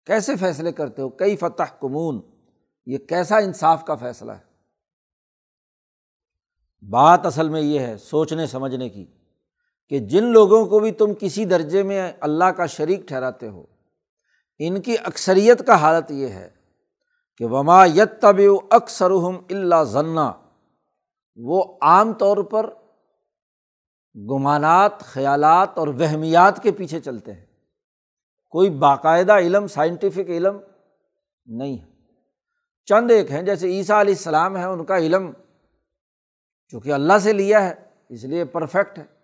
کیسے 0.07 0.37
فیصلے 0.37 0.73
کرتے 0.73 1.03
ہو؟ 1.03 1.09
کئی 1.09 1.37
فتح 1.37 1.75
کمون، 1.81 2.21
یہ 2.87 2.99
کیسا 2.99 3.39
انصاف 3.39 3.85
کا 3.85 3.95
فیصلہ 3.95 4.33
ہے؟ 4.33 4.51
بات 6.91 7.27
اصل 7.27 7.49
میں 7.49 7.61
یہ 7.61 7.81
ہے، 7.81 7.97
سوچنے، 7.97 8.47
سمجھنے 8.47 8.89
کی۔ 8.89 9.07
کہ 9.91 9.99
جن 9.99 10.25
لوگوں 10.25 10.67
کو 10.67 10.79
بھی 10.79 10.93
تم 10.93 11.13
کسی 11.21 11.45
درجے 11.45 11.83
میں 11.83 12.13
اللہ 12.21 12.45
کا 12.45 12.67
شریک 12.67 13.09
ٹھہراتے 13.09 13.49
ہو، 13.49 13.65
ان 14.59 14.81
کی 14.81 14.97
اکثریت 15.05 15.67
کا 15.67 15.75
حالت 15.75 16.11
یہ 16.11 16.29
ہے 16.29 16.51
کہ 17.37 17.45
وما 17.45 17.87
یت 17.87 18.21
طب 18.21 18.41
اکثر 18.71 19.11
اللہ 19.11 19.85
ضنا 19.85 20.33
وہ 21.37 21.79
عام 21.81 22.13
طور 22.13 22.37
پر 22.37 22.71
گمانات، 24.31 25.01
خیالات 25.01 25.79
اور 25.79 25.89
وہمیات 25.89 26.63
کے 26.63 26.73
پیچھے 26.73 27.01
چلتے 27.01 27.33
ہیں۔ 27.33 27.47
کوئی 28.49 28.71
باقاعدہ 28.71 29.33
علم 29.33 29.67
سائنٹیفک 29.67 30.29
علم 30.29 30.59
نہیں 31.47 31.79
ہے۔ 31.79 31.87
چند 32.85 33.11
ایک 33.11 33.31
ہیں، 33.31 33.43
جیسے 33.43 33.67
عیسیٰ 33.67 34.01
علیہ 34.01 34.15
السلام 34.15 34.57
ہیں، 34.57 34.65
ان 34.65 34.85
کا 34.85 34.99
علم 34.99 35.33
چونکہ 36.69 36.93
اللہ 36.93 37.19
سے 37.19 37.33
لیا 37.33 37.65
ہے، 37.65 37.75
اس 38.09 38.25
لیے 38.25 38.45
پرفیکٹ 38.45 38.99
ہے۔ 38.99 39.20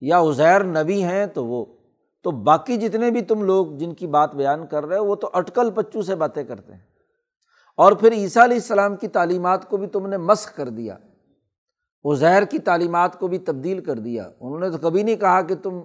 یا 0.00 0.18
ازیر 0.18 0.64
نبی 0.64 1.04
ہیں 1.04 1.26
تو 1.26 1.46
وہ، 1.46 1.64
تو 2.22 2.30
باقی 2.30 2.76
جتنے 2.76 3.10
بھی 3.10 3.20
تم 3.20 3.42
لوگ 3.42 3.66
جن 3.66 3.94
کی 3.94 4.06
بات 4.06 4.34
بیان 4.34 4.66
کر 4.66 4.86
رہے 4.86 4.98
ہو، 4.98 5.04
وہ 5.04 5.14
تو 5.14 5.30
اٹکل 5.32 5.70
پچو 5.70 6.02
سے 6.02 6.14
باتیں 6.14 6.44
کرتے 6.44 6.72
ہیں۔ 6.72 6.80
اور 7.76 7.92
پھر 7.92 8.12
عیسیٰ 8.12 8.42
علیہ 8.42 8.56
السلام 8.56 8.96
کی 8.96 9.08
تعلیمات 9.08 9.68
کو 9.68 9.76
بھی 9.76 9.86
تم 9.86 10.06
نے 10.06 10.16
مسق 10.16 10.56
کر 10.56 10.68
دیا۔ 10.68 10.96
ازیر 12.04 12.42
کی 12.42 12.58
تعلیمات 12.58 13.18
کو 13.18 13.28
بھی 13.28 13.38
تبدیل 13.38 13.84
کر 13.84 13.98
دیا۔ 13.98 14.30
انہوں 14.40 14.60
نے 14.60 14.70
تو 14.70 14.78
کبھی 14.78 15.02
نہیں 15.02 15.16
کہا 15.16 15.42
کہ 15.42 15.54
تم 15.54 15.80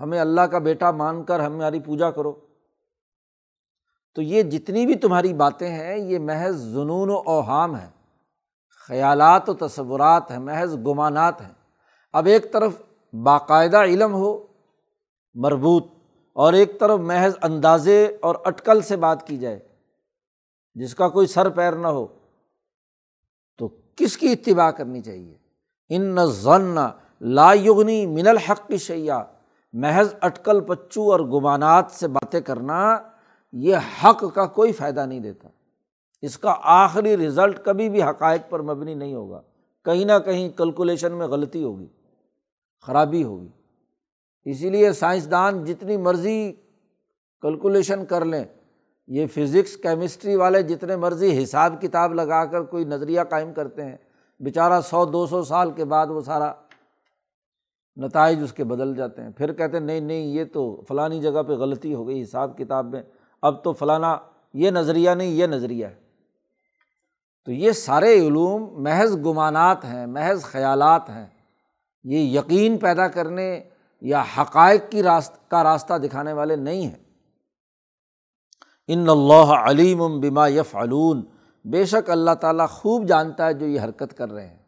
ہمیں 0.00 0.20
اللہ 0.20 0.40
کا 0.40 0.58
بیٹا 0.58 0.90
مان 0.90 1.24
کر 1.24 1.40
ہماری 1.40 1.80
پوجا 1.80 2.10
کرو۔ 2.10 2.32
تو 4.14 4.22
یہ 4.22 4.42
جتنی 4.42 4.86
بھی 4.86 4.94
تمہاری 4.94 5.32
باتیں 5.32 5.68
ہیں، 5.68 5.96
یہ 5.96 6.18
محض 6.18 6.72
جنون 6.72 7.10
و 7.10 7.16
اوہام 7.26 7.76
ہے 7.76 7.88
خیالات 8.88 9.48
و 9.48 9.54
تصورات 9.54 10.30
ہیں، 10.30 10.38
محض 10.38 10.76
گمانات 10.76 11.40
ہیں۔ 11.40 11.52
اب 12.12 12.26
ایک 12.26 12.52
طرف 12.52 12.82
باقاعدہ 13.12 13.82
علم 13.84 14.14
ہو، 14.14 14.36
مربوط، 15.36 15.86
اور 16.36 16.52
ایک 16.52 16.78
طرف 16.80 17.00
محض 17.00 17.36
اندازے 17.42 18.04
اور 18.20 18.34
اٹکل 18.44 18.80
سے 18.80 18.96
بات 18.96 19.26
کی 19.26 19.36
جائے، 19.36 19.58
جس 20.76 20.94
کا 20.94 21.08
کوئی 21.08 21.26
سر 21.26 21.48
پیر 21.50 21.72
نہ 21.72 21.86
ہو، 21.88 22.06
تو 23.60 23.68
کس 23.96 24.16
کی 24.16 24.32
اتباع 24.32 24.70
کرنی 24.70 25.02
چاہیے؟ 25.02 25.34
ان 25.90 26.14
نہ 26.14 26.24
ضن 26.34 26.76
لا 27.20 27.52
یغنی 27.54 28.04
من 28.06 28.28
الحق 28.28 28.66
کی 28.68 28.76
شیا 28.76 29.22
محض 29.74 30.14
اٹکل 30.20 30.60
پچو 30.60 31.10
اور 31.12 31.20
گمانات 31.32 31.90
سے 31.90 32.08
باتیں 32.08 32.40
کرنا 32.40 32.98
یہ 33.52 33.76
حق 34.04 34.24
کا 34.34 34.46
کوئی 34.46 34.72
فائدہ 34.72 35.04
نہیں 35.06 35.20
دیتا۔ 35.20 35.48
اس 36.22 36.38
کا 36.38 36.54
آخری 36.74 37.16
رزلٹ 37.16 37.64
کبھی 37.64 37.88
بھی 37.88 38.02
حقائق 38.02 38.48
پر 38.50 38.62
مبنی 38.62 38.94
نہیں 38.94 39.14
ہوگا، 39.14 39.40
کہیں 39.86 40.04
نہ 40.04 40.18
کہیں 40.24 40.48
کیلکولیشن 40.48 41.12
میں 41.12 41.26
غلطی 41.26 41.62
ہوگی۔ 41.64 41.86
خرابی 42.80 43.24
ہوگی۔ 43.24 43.48
اسی 44.44 44.70
لیے 44.70 44.92
سائنسدان 44.92 45.64
جتنی 45.64 45.96
مرضی 45.96 46.52
کیلکولیشن 47.42 48.04
کر 48.04 48.24
لیں، 48.24 48.44
یہ 49.06 49.26
فزکس 49.26 49.76
کیمسٹری 49.76 50.36
والے 50.36 50.62
جتنے 50.62 50.96
مرضی 50.96 51.42
حساب 51.42 51.82
کتاب 51.82 52.14
لگا 52.14 52.44
کر 52.44 52.62
کوئی 52.62 52.84
نظریہ 52.84 53.20
قائم 53.30 53.52
کرتے 53.52 53.84
ہیں، 53.84 53.96
بیچارہ 54.40 54.80
سو، 54.80 55.04
دو 55.04 55.26
سو 55.26 55.44
سال 55.44 55.70
کے 55.70 55.84
بعد 55.84 56.06
وہ 56.06 56.20
سارا 56.20 56.52
نتائج 57.96 58.42
اس 58.42 58.52
کے 58.52 58.64
بدل 58.64 58.94
جاتے 58.94 59.22
ہیں۔ 59.22 59.30
پھر 59.30 59.52
کہتے 59.52 59.76
ہیں، 59.76 59.84
نہیں 59.84 60.00
نہیں، 60.00 60.26
یہ 60.26 60.44
تو 60.44 60.84
فلانی 60.88 61.20
جگہ 61.20 61.42
پہ 61.42 61.52
غلطی 61.52 61.94
ہو 61.94 62.08
گئی 62.08 62.22
حساب 62.22 62.58
کتاب 62.58 62.86
میں، 62.86 63.02
اب 63.42 63.64
تو 63.64 63.72
فلانا 63.72 64.18
یہ 64.54 64.70
نظریہ 64.70 65.10
نہیں، 65.10 65.30
یہ 65.30 65.46
نظریہ 65.46 65.86
ہے۔ 65.86 65.94
تو 67.44 67.52
یہ 67.52 67.72
سارے 67.72 68.26
علوم 68.26 68.82
محض 68.82 69.16
گمانات 69.16 69.84
ہیں، 69.84 70.06
محض 70.06 70.42
خیالات 70.42 71.10
ہیں۔ 71.10 71.26
یہ 72.08 72.18
یقین 72.18 72.78
پیدا 72.78 73.08
کرنے 73.08 73.62
یا 74.00 74.24
حقائق 74.38 74.90
کی 74.90 75.02
راست، 75.02 75.50
کا 75.50 75.64
راستہ 75.64 75.94
دکھانے 75.94 76.32
والے 76.32 76.56
نہیں 76.56 76.86
ہیں۔ 76.86 77.04
ان 78.88 79.08
اللہ 79.08 79.52
علیم 79.52 80.20
بما 80.20 80.48
یف 80.48 80.76
علون 80.76 81.24
بے 81.64 81.84
شک 81.84 82.10
اللہ 82.10 82.30
تعالیٰ 82.30 82.68
خوب 82.68 83.06
جانتا 83.06 83.46
ہے 83.46 83.54
جو 83.54 83.66
یہ 83.66 83.80
حرکت 83.80 84.16
کر 84.16 84.32
رہے 84.32 84.46
ہیں 84.46 84.58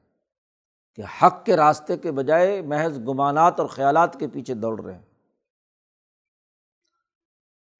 کہ 0.96 1.02
حق 1.22 1.44
کے 1.44 1.56
راستے 1.56 1.96
کے 1.96 2.12
بجائے 2.12 2.62
محض 2.62 2.98
گمانات 2.98 3.60
اور 3.60 3.68
خیالات 3.68 4.20
کے 4.20 4.26
پیچھے 4.26 4.54
دوڑ 4.54 4.82
رہے 4.84 4.94
ہیں۔ 4.94 5.02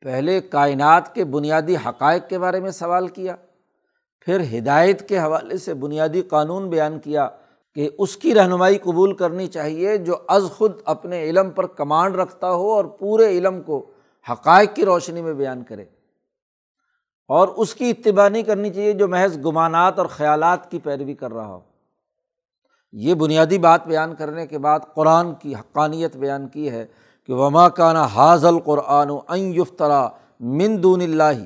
پہلے 0.00 0.40
کائنات 0.40 1.14
کے 1.14 1.24
بنیادی 1.24 1.76
حقائق 1.76 2.28
کے 2.28 2.38
بارے 2.38 2.60
میں 2.60 2.70
سوال 2.70 3.08
کیا، 3.08 3.36
پھر 4.20 4.58
ہدایت 4.58 5.08
کے 5.08 5.18
حوالے 5.18 5.56
سے 5.56 5.74
بنیادی 5.74 6.22
قانون 6.22 6.70
بیان 6.70 7.00
کیا 7.00 7.28
کہ 7.74 7.90
اس 7.98 8.16
کی 8.16 8.34
رہنمائی 8.34 8.78
قبول 8.78 9.16
کرنی 9.16 9.46
چاہیے 9.46 9.96
جو 9.96 10.14
از 10.28 10.44
خود 10.56 10.72
اپنے 10.84 11.22
علم 11.22 11.50
پر 11.50 11.66
کمانڈ 11.66 12.16
رکھتا 12.16 12.50
ہو 12.50 12.72
اور 12.72 12.84
پورے 12.84 13.28
علم 13.28 13.62
کو 13.62 13.86
حقائق 14.30 14.74
کی 14.74 14.84
روشنی 14.84 15.22
میں 15.22 15.34
بیان 15.34 15.64
کرے۔ 15.64 15.84
اور 17.28 17.48
اس 17.48 17.74
کی 17.74 17.90
اتباع 17.90 18.28
نہیں 18.28 18.42
کرنی 18.42 18.70
چاہیے 18.70 18.92
جو 18.92 19.08
محض 19.08 19.38
گمانات 19.44 19.98
اور 19.98 20.06
خیالات 20.06 20.70
کی 20.70 20.78
پیروی 20.78 21.14
کر 21.14 21.32
رہا 21.32 21.46
ہو۔ 21.46 21.60
یہ 22.92 23.14
بنیادی 23.14 23.58
بات 23.58 23.86
بیان 23.86 24.14
کرنے 24.14 24.46
کے 24.46 24.58
بعد 24.58 24.80
قرآن 24.94 25.34
کی 25.34 25.54
حقانیت 25.54 26.16
بیان 26.16 26.48
کی 26.48 26.70
ہے 26.70 26.86
کہ 27.26 27.32
وما 27.32 27.68
کانا 27.68 28.02
حاضل 28.02 28.58
قرآن 28.58 29.10
و 29.10 29.18
یفترا 29.36 30.08
من 30.40 30.82
دون 30.82 31.00
اللہ 31.00 31.44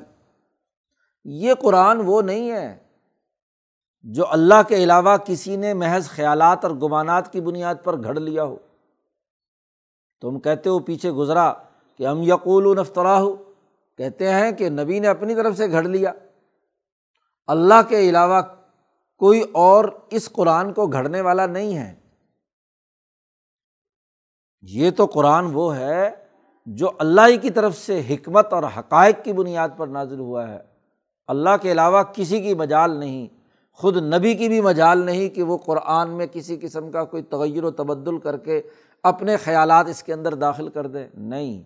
یہ 1.25 1.55
قرآن 1.55 2.01
وہ 2.05 2.23
نہیں 2.23 2.51
ہے 2.51 2.82
جو 4.03 4.25
اللہ 4.29 4.63
کے 4.69 4.77
علاوہ 4.77 5.17
کسی 5.17 5.57
نے 5.57 5.75
محض 5.75 6.09
خیالات 6.09 6.65
اور 6.65 6.71
گمانات 6.71 7.33
کی 7.33 7.41
بنیاد 7.41 7.75
پر 7.85 8.03
گھڑ 8.05 8.21
لیا 8.21 8.45
ہو۔ 8.45 8.57
تم 10.21 10.41
کہتے 10.41 10.71
ہو 10.71 10.79
پیچھے 10.79 11.11
گزرا 11.11 11.53
کہ 11.99 12.07
ہم 12.07 12.23
یقول 12.23 12.81
نفترا 12.81 13.19
ہو 13.19 13.53
کہتے 13.97 14.31
ہیں 14.31 14.53
کہ 14.53 14.69
نبی 14.69 15.01
نے 15.01 15.09
اپنی 15.09 15.35
طرف 15.35 15.57
سے 15.57 15.71
گھڑ 15.71 15.83
لیا۔ 15.83 16.13
اللہ 17.47 17.83
کے 17.89 18.01
علاوہ 18.01 18.41
کوئی 19.19 19.43
اور 19.53 19.85
اس 20.11 20.33
قرآن 20.33 20.73
کو 20.73 20.87
گھڑنے 20.87 21.21
والا 21.21 21.47
نہیں 21.47 21.79
ہے۔ 21.79 21.95
یہ 24.63 24.91
تو 24.91 25.07
قرآن 25.07 25.45
وہ 25.53 25.77
ہے 25.77 26.11
جو 26.67 26.91
اللہ 26.99 27.21
ہی 27.29 27.37
کی 27.37 27.51
طرف 27.51 27.77
سے 27.77 28.03
حکمت 28.11 28.53
اور 28.53 28.63
حقائق 28.79 29.25
کی 29.25 29.33
بنیاد 29.33 29.69
پر 29.77 29.87
نازل 29.87 30.21
ہوا 30.21 30.49
ہے۔ 30.49 30.59
اللہ 31.27 31.57
کے 31.63 31.73
علاوہ 31.73 32.03
کسی 32.03 32.41
کی 32.41 32.55
مجال 32.55 32.99
نہیں۔ 33.01 33.42
خود 33.83 33.97
نبی 33.97 34.35
کی 34.35 34.49
بھی 34.49 34.61
مجال 34.61 34.99
نہیں 34.99 35.29
کہ 35.29 35.43
وہ 35.43 35.57
قرآن 35.59 36.11
میں 36.11 36.27
کسی 36.33 36.57
قسم 36.57 36.91
کا 36.91 37.05
کوئی 37.05 37.23
تغیر 37.23 37.65
و 37.65 37.71
تبدل 37.71 38.19
کر 38.19 38.37
کے 38.37 38.61
اپنے 39.03 39.37
خیالات 39.37 39.89
اس 39.89 40.03
کے 40.03 40.13
اندر 40.13 40.35
داخل 40.35 40.69
کر 40.69 40.87
دے 40.87 41.07
نہیں، 41.15 41.63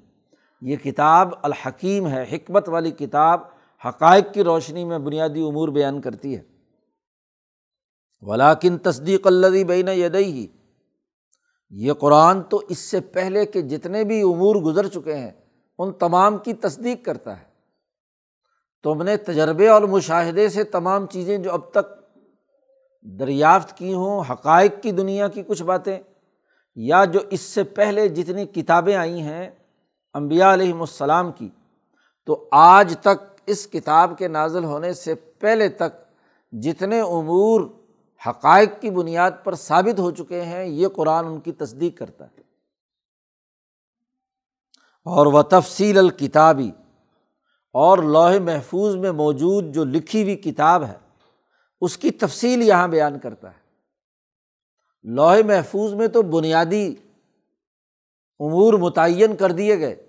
یہ 0.61 0.77
کتاب 0.77 1.31
الحکیم 1.43 2.07
ہے، 2.09 2.25
حکمت 2.33 2.69
والی 2.69 2.91
کتاب 2.91 3.41
حقائق 3.85 4.33
کی 4.35 4.45
روشنی 4.45 4.85
میں 4.85 4.99
بنیادی 4.99 5.43
امور 5.43 5.69
بیان 5.69 6.01
کرتی 6.01 6.37
ہے۔ 6.37 6.43
ولاکن 8.21 8.79
تصدیق 8.79 9.27
اللہ 9.27 9.65
بین 9.65 9.89
یدئی 9.89 10.33
ہی 10.33 10.47
یہ 11.71 11.93
قرآن 11.93 12.43
تو 12.43 12.61
اس 12.69 12.79
سے 12.79 13.01
پہلے 13.01 13.47
کے 13.47 13.63
جتنے 13.63 14.05
بھی 14.05 14.21
امور 14.23 14.57
گزر 14.57 14.87
چکے 14.87 15.15
ہیں، 15.15 15.31
ان 15.79 15.93
تمام 15.93 16.39
کی 16.39 16.55
تصدیق 16.55 17.05
کرتا 17.05 17.41
ہے۔ 17.41 17.45
تم 18.85 19.03
نے 19.03 19.17
تجربے 19.17 19.69
اور 19.69 19.83
مشاہدے 19.83 20.49
سے 20.49 20.65
تمام 20.65 21.07
چیزیں 21.07 21.39
جو 21.39 21.53
اب 21.53 21.71
تک 21.71 22.06
دریافت 23.07 23.77
کی 23.79 23.93
ہوں، 23.95 24.23
حقائق 24.31 24.83
کی 24.83 24.91
دنیا 24.93 25.29
کی 25.29 25.43
کچھ 25.43 25.63
باتیں، 25.63 25.99
یا 26.77 27.05
جو 27.05 27.21
اس 27.31 27.41
سے 27.41 27.63
پہلے 27.63 28.09
جتنی 28.09 28.47
کتابیں 28.47 28.95
آئی 28.95 29.21
ہیں 29.21 29.51
امبیا 30.15 30.53
علیہم 30.55 30.81
السلام 30.81 31.33
کی، 31.33 31.49
تو 32.25 32.49
آج 32.53 32.95
تک 33.01 33.41
اس 33.47 33.67
کتاب 33.67 34.19
کے 34.19 34.29
نازل 34.29 34.65
ہونے 34.65 34.93
سے 34.93 35.15
پہلے 35.15 35.69
تک 35.69 35.93
جتنے 36.53 37.01
امور 37.01 37.61
حقائق 38.29 38.81
کی 38.81 38.91
بنیاد 38.91 39.31
پر 39.45 39.55
ثابت 39.55 39.99
ہو 39.99 40.11
چکے 40.11 40.43
ہیں، 40.43 40.65
یہ 40.65 40.89
قرآن 40.89 41.27
ان 41.27 41.41
کی 41.41 41.53
تصدیق 41.53 41.99
کرتا 41.99 42.25
ہے۔ 42.25 42.41
اور 45.07 45.27
وہ 45.27 45.43
تفصیل 45.43 45.99
الکتابی، 45.99 46.71
اور 47.75 47.99
لوہ 47.99 48.39
محفوظ 48.41 48.97
میں 48.97 49.13
موجود 49.13 49.75
جو 49.75 49.85
لکھی 49.85 50.23
ہوئی 50.23 50.37
کتاب 50.37 50.85
ہے 50.85 51.06
اس 51.81 51.99
کی 51.99 52.11
تفصیل 52.11 52.63
یہاں 52.63 52.89
بیان 52.89 53.19
کرتا 53.19 53.51
ہے۔ 53.51 53.67
لوہے 55.03 55.43
محفوظ 55.43 55.95
میں 55.95 56.09
تو 56.09 56.23
بنیادی 56.23 56.95
امور 58.39 58.75
متعین 58.75 59.37
کر 59.37 59.53
دیے 59.53 59.79
گئے۔ 59.79 60.07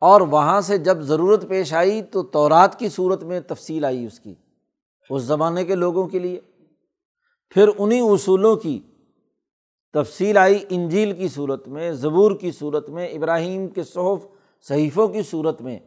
اور 0.00 0.20
وہاں 0.20 0.60
سے 0.60 0.78
جب 0.78 1.00
ضرورت 1.00 1.48
پیش 1.48 1.72
آئی 1.72 2.02
تو 2.02 2.22
تورات 2.22 2.78
کی 2.78 2.88
صورت 2.88 3.22
میں 3.22 3.40
تفصیل 3.40 3.84
آئی 3.84 4.06
اس 4.06 4.20
کی، 4.20 4.34
اس 5.10 5.22
زمانے 5.22 5.64
کے 5.64 5.74
لوگوں 5.74 6.06
کے 6.06 6.18
لیے۔ 6.18 6.40
پھر 7.50 7.68
انہیں 7.78 8.00
اصولوں 8.00 8.56
کی 8.56 8.80
تفصیل 9.92 10.36
آئی 10.36 10.64
انجیل 10.68 11.16
کی 11.16 11.28
صورت 11.28 11.68
میں، 11.68 11.92
زبور 11.92 12.36
کی 12.36 12.52
صورت 12.52 12.88
میں، 12.88 13.08
ابراہیم 13.08 13.68
کے 13.68 13.82
صحف، 13.84 14.26
صحیفوں 14.68 15.08
کی 15.08 15.22
صورت 15.22 15.62
میں۔ 15.62 15.78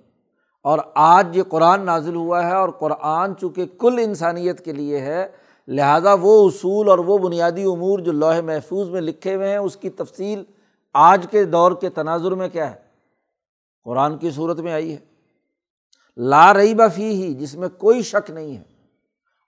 اور 0.66 0.80
آج 0.96 1.38
یہ 1.38 1.44
قرآن 1.44 1.86
نازل 1.86 2.16
ہوا 2.16 2.46
ہے 2.46 2.56
اور 2.56 2.70
قرآن 2.70 3.38
چونکہ 3.38 3.66
کل 3.66 4.00
انسانیت 4.04 4.66
کے 4.66 4.74
لیے 4.74 5.00
ہے، 5.00 5.28
لہٰذا 5.68 6.14
وہ 6.22 6.48
اصول 6.48 6.90
اور 6.90 7.00
وہ 7.00 7.18
بنیادی 7.18 7.64
امور 7.64 8.00
جو 8.00 8.12
لوہے 8.12 8.42
محفوظ 8.42 8.90
میں 8.90 9.02
لکھے 9.02 9.36
ہوئے 9.36 9.50
ہیں، 9.50 9.58
اس 9.58 9.78
کی 9.78 9.90
تفصیل 9.90 10.44
آج 10.94 11.26
کے 11.32 11.44
دور 11.44 11.72
کے 11.82 11.90
تناظر 11.90 12.32
میں 12.32 12.50
کیا 12.50 12.72
ہے؟ 12.72 12.76
قرآن 13.84 14.18
کی 14.18 14.32
صورت 14.32 14.60
میں 14.60 14.74
آئی 14.74 14.92
ہے۔ 14.92 14.98
لا 16.18 16.54
رہی 16.54 16.74
بفی 16.74 17.24
ہی 17.24 17.34
جس 17.34 17.56
میں 17.56 17.70
کوئی 17.70 18.02
شک 18.02 18.32
نہیں 18.32 18.58
ہے۔ 18.58 18.64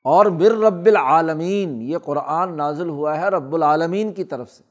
اور 0.04 0.26
بر 0.26 0.52
رب 0.52 0.86
العالمین، 0.86 1.82
یہ 1.82 1.98
قرآن 1.98 2.58
نازل 2.58 2.90
ہوا 2.90 3.22
ہے 3.22 3.28
رب 3.28 3.56
العالمین 3.56 4.14
کی 4.14 4.24
طرف 4.24 4.52
سے۔ 4.52 4.64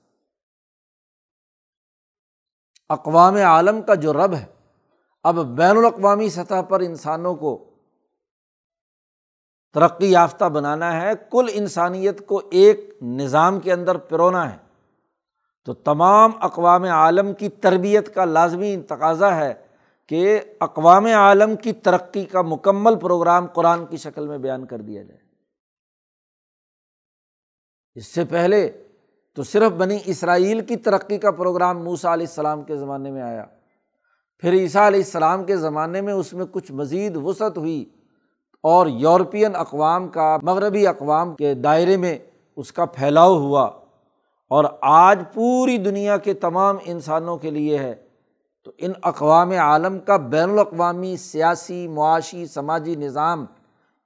اقوام 2.89 3.37
عالم 3.37 3.83
کا 3.83 3.95
جو 3.95 4.13
رب 4.13 4.35
ہے 4.35 4.56
اب 5.29 5.47
بین 5.47 5.77
الاقوامی 5.77 6.29
سطح 6.29 6.63
پر 6.69 6.81
انسانوں 6.81 7.35
کو 7.35 7.65
ترقی 9.75 10.11
یافتہ 10.11 10.45
بنانا 10.45 11.03
ہے، 11.03 11.11
کل 11.31 11.47
انسانیت 11.53 12.27
کو 12.27 12.43
ایک 12.51 12.99
نظام 13.03 13.61
کے 13.61 13.73
اندر 13.73 13.97
پرونا 13.97 14.53
ہے۔ 14.53 14.59
تو 15.65 15.75
تمام 15.75 16.31
اقوام 16.41 16.85
عالم 16.85 17.35
کی 17.35 17.49
تربیت 17.49 18.15
کا 18.15 18.25
لازمی 18.25 18.77
تقاضا 18.89 19.37
ہے 19.37 19.55
کہ 20.09 20.41
اقوام 20.61 21.07
عالم 21.07 21.57
کی 21.57 21.73
ترقی 21.73 22.25
کا 22.25 22.43
مکمل 22.43 22.99
پروگرام 22.99 23.47
قرآن 23.47 23.87
کی 23.87 23.97
شکل 23.97 24.27
میں 24.27 24.39
بیان 24.39 24.67
کر 24.67 24.79
دیا 24.79 25.03
جائے۔ 25.03 25.21
اس 27.95 28.07
سے 28.07 28.25
پہلے 28.25 28.85
تو 29.35 29.43
صرف 29.43 29.73
بنی 29.73 29.99
اسرائیل 30.05 30.67
کی 30.67 30.77
ترقی 30.77 31.19
کا 31.19 31.31
پروگرام 31.31 31.85
موسا 31.85 32.15
علیہ 32.15 32.27
السلام 32.27 32.63
کے 32.63 32.77
زمانے 32.77 33.11
میں 33.11 33.23
آیا۔ 33.23 33.45
پھر 34.39 34.53
عیسیٰ 34.53 34.87
علیہ 34.87 35.01
السلام 35.01 35.45
کے 35.45 35.57
زمانے 35.57 36.01
میں 36.01 36.13
اس 36.13 36.33
میں 36.33 36.45
کچھ 36.51 36.73
مزید 36.73 37.17
وسعت 37.17 37.59
ہوئی 37.59 37.85
اور 38.63 38.87
یورپین 38.87 39.57
اقوام 39.57 40.09
کا، 40.09 40.37
مغربی 40.43 40.87
اقوام 40.87 41.35
کے 41.35 41.55
دائرے 41.55 41.97
میں 41.97 42.19
اس 42.57 42.73
کا 42.73 42.85
پھیلاؤ 42.85 43.39
ہوا 43.39 43.71
اور 44.49 44.65
آج 44.81 45.23
پوری 45.35 45.79
دنیا 45.79 46.17
کے 46.17 46.35
تمام 46.35 46.77
انسانوں 46.85 47.37
کے 47.37 47.51
لیے 47.51 47.79
ہے۔ 47.79 47.95
تو 48.65 48.73
ان 48.79 48.93
اقوام 49.03 49.51
عالم 49.51 49.99
کا 49.99 50.17
بین 50.17 50.51
الاقوامی 50.51 51.17
سیاسی، 51.17 51.89
معاشی، 51.89 52.47
سماجی 52.47 52.95
نظام 52.95 53.47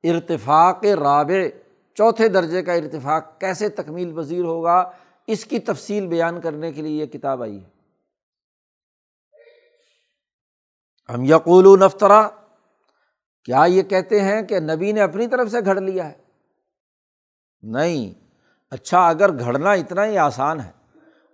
ارتفاق 0.05 0.85
رابع، 0.85 1.49
چوتھے 1.95 2.29
درجے 2.29 2.63
کا 2.63 2.73
ارتفاق 2.73 3.41
کیسے 3.41 3.69
تکمیل 3.69 4.13
پذیر 4.17 4.45
ہوگا، 4.45 4.91
اس 5.27 5.45
کی 5.45 5.59
تفصیل 5.59 6.07
بیان 6.07 6.41
کرنے 6.41 6.73
کے 6.73 6.83
لیے 6.83 7.01
یہ 7.01 7.07
کتاب 7.07 7.43
آئی 7.43 7.57
ہے۔ 7.57 7.80
ہم 11.15 11.25
یقول 11.25 11.79
نفترا، 11.81 12.29
کیا 13.45 13.65
یہ 13.65 13.83
کہتے 13.83 14.21
ہیں 14.21 14.43
کہ 14.43 14.61
نبی 14.61 14.93
نے 14.93 15.01
اپنی 15.01 15.27
طرف 15.27 15.51
سے 15.51 15.59
گھڑ 15.65 15.81
لیا 15.81 16.09
ہے؟ 16.09 16.15
نہیں 17.63 18.13
اچھا 18.71 19.09
اگر 19.09 19.39
گھڑنا 19.39 19.73
اتنا 19.73 20.05
ہی 20.07 20.19
آسان 20.19 20.61
ہے 20.61 20.71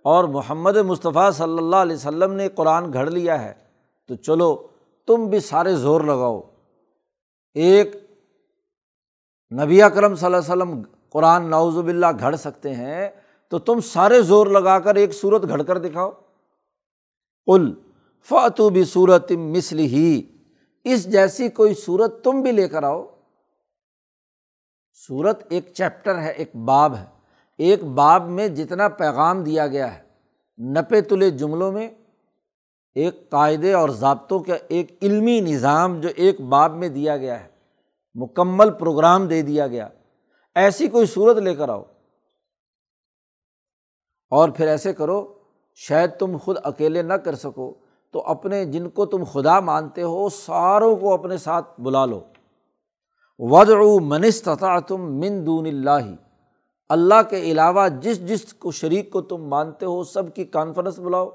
اور 0.05 0.23
محمد 0.23 0.75
مصطفیٰ 0.75 1.31
صلی 1.31 1.57
اللہ 1.57 1.75
علیہ 1.75 1.95
وسلم 1.95 2.33
نے 2.33 2.49
قرآن 2.49 2.93
گھڑ 2.93 3.09
لیا 3.09 3.41
ہے، 3.41 3.53
تو 4.07 4.15
چلو، 4.15 4.67
تم 5.07 5.25
بھی 5.25 5.39
سارے 5.39 5.75
زور 5.75 6.01
لگاؤ۔ 6.01 6.41
ایک، 7.55 7.95
نبی 9.51 9.81
اکرم 9.81 10.15
صلی 10.15 10.25
اللہ 10.25 10.37
علیہ 10.37 10.51
وسلم 10.51 10.81
قرآن 11.09 11.49
نوز 11.49 11.77
باللہ 11.77 12.07
گھڑ 12.19 12.35
سکتے 12.35 12.73
ہیں، 12.75 13.09
تو 13.49 13.59
تم 13.59 13.79
سارے 13.81 14.21
زور 14.21 14.47
لگا 14.47 14.79
کر 14.79 14.95
ایک 14.95 15.13
صورت 15.13 15.47
گھڑ 15.49 15.63
کر 15.63 15.77
دکھاؤ۔ 15.77 16.11
کل 17.47 17.73
فتو 18.29 18.69
بھی 18.69 18.83
صورت 18.83 19.31
مسل 19.31 19.79
ہی 19.79 20.37
اس 20.83 21.11
جیسی 21.11 21.49
کوئی 21.49 21.73
صورت 21.73 22.23
تم 22.23 22.41
بھی 22.41 22.51
لے 22.51 22.67
کر 22.67 22.83
آؤ۔ 22.83 23.07
صورت 25.07 25.43
ایک 25.49 25.73
چیپٹر 25.73 26.19
ہے، 26.19 26.31
ایک 26.31 26.55
باب 26.55 26.95
ہے۔ 26.95 27.05
ایک 27.57 27.83
باب 27.83 28.29
میں 28.29 28.47
جتنا 28.47 28.87
پیغام 28.87 29.43
دیا 29.43 29.67
گیا 29.67 29.97
ہے، 29.97 30.03
نپے 30.57 31.01
تلے 31.01 31.29
جملوں 31.29 31.71
میں 31.71 31.89
ایک 32.95 33.29
قاعدے 33.29 33.73
اور 33.73 33.89
ضابطوں 33.89 34.39
کا 34.39 34.55
ایک 34.67 34.97
علمی 35.01 35.39
نظام 35.39 36.01
جو 36.01 36.09
ایک 36.15 36.41
باب 36.41 36.71
میں 36.73 36.89
دیا 36.89 37.17
گیا 37.17 37.43
ہے، 37.43 37.49
مکمل 38.15 38.71
پروگرام 38.71 39.27
دے 39.27 39.41
دیا 39.41 39.67
گیا۔ 39.67 39.89
ایسی 40.55 40.87
کوئی 40.87 41.05
صورت 41.05 41.37
لے 41.37 41.55
کر 41.55 41.69
آؤ۔ 41.69 41.83
اور 44.29 44.49
پھر 44.49 44.67
ایسے 44.67 44.93
کرو، 44.93 45.33
شاید 45.75 46.09
تم 46.19 46.37
خود 46.37 46.57
اکیلے 46.63 47.01
نہ 47.01 47.13
کر 47.13 47.35
سکو۔ 47.35 47.86
تو 48.11 48.23
اپنے 48.25 48.65
جن 48.65 48.89
کو 48.89 49.05
تم 49.05 49.23
خدا 49.23 49.59
مانتے 49.59 50.03
ہو، 50.03 50.29
ساروں 50.29 50.95
کو 50.95 51.13
اپنے 51.13 51.37
ساتھ 51.37 51.81
بلا 51.81 52.05
لو۔ 52.05 52.21
ود 53.39 53.69
منستتا 54.01 54.79
تم 54.79 55.01
من 55.01 55.45
دون 55.45 55.65
اللہ 55.65 56.15
اللہ 56.89 57.21
کے 57.29 57.39
علاوہ 57.39 57.87
جس 58.01 58.27
جس 58.27 58.53
کو 58.53 58.71
شریک 58.71 59.11
کو 59.11 59.21
تم 59.21 59.37
مانتے 59.37 59.85
ہو، 59.85 60.03
سب 60.03 60.35
کی 60.35 60.45
کانفرنس 60.45 60.99
بلاؤ۔ 60.99 61.29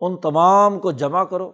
ان 0.00 0.16
تمام 0.16 0.78
کو 0.78 0.90
جمع 0.90 1.24
کرو 1.24 1.52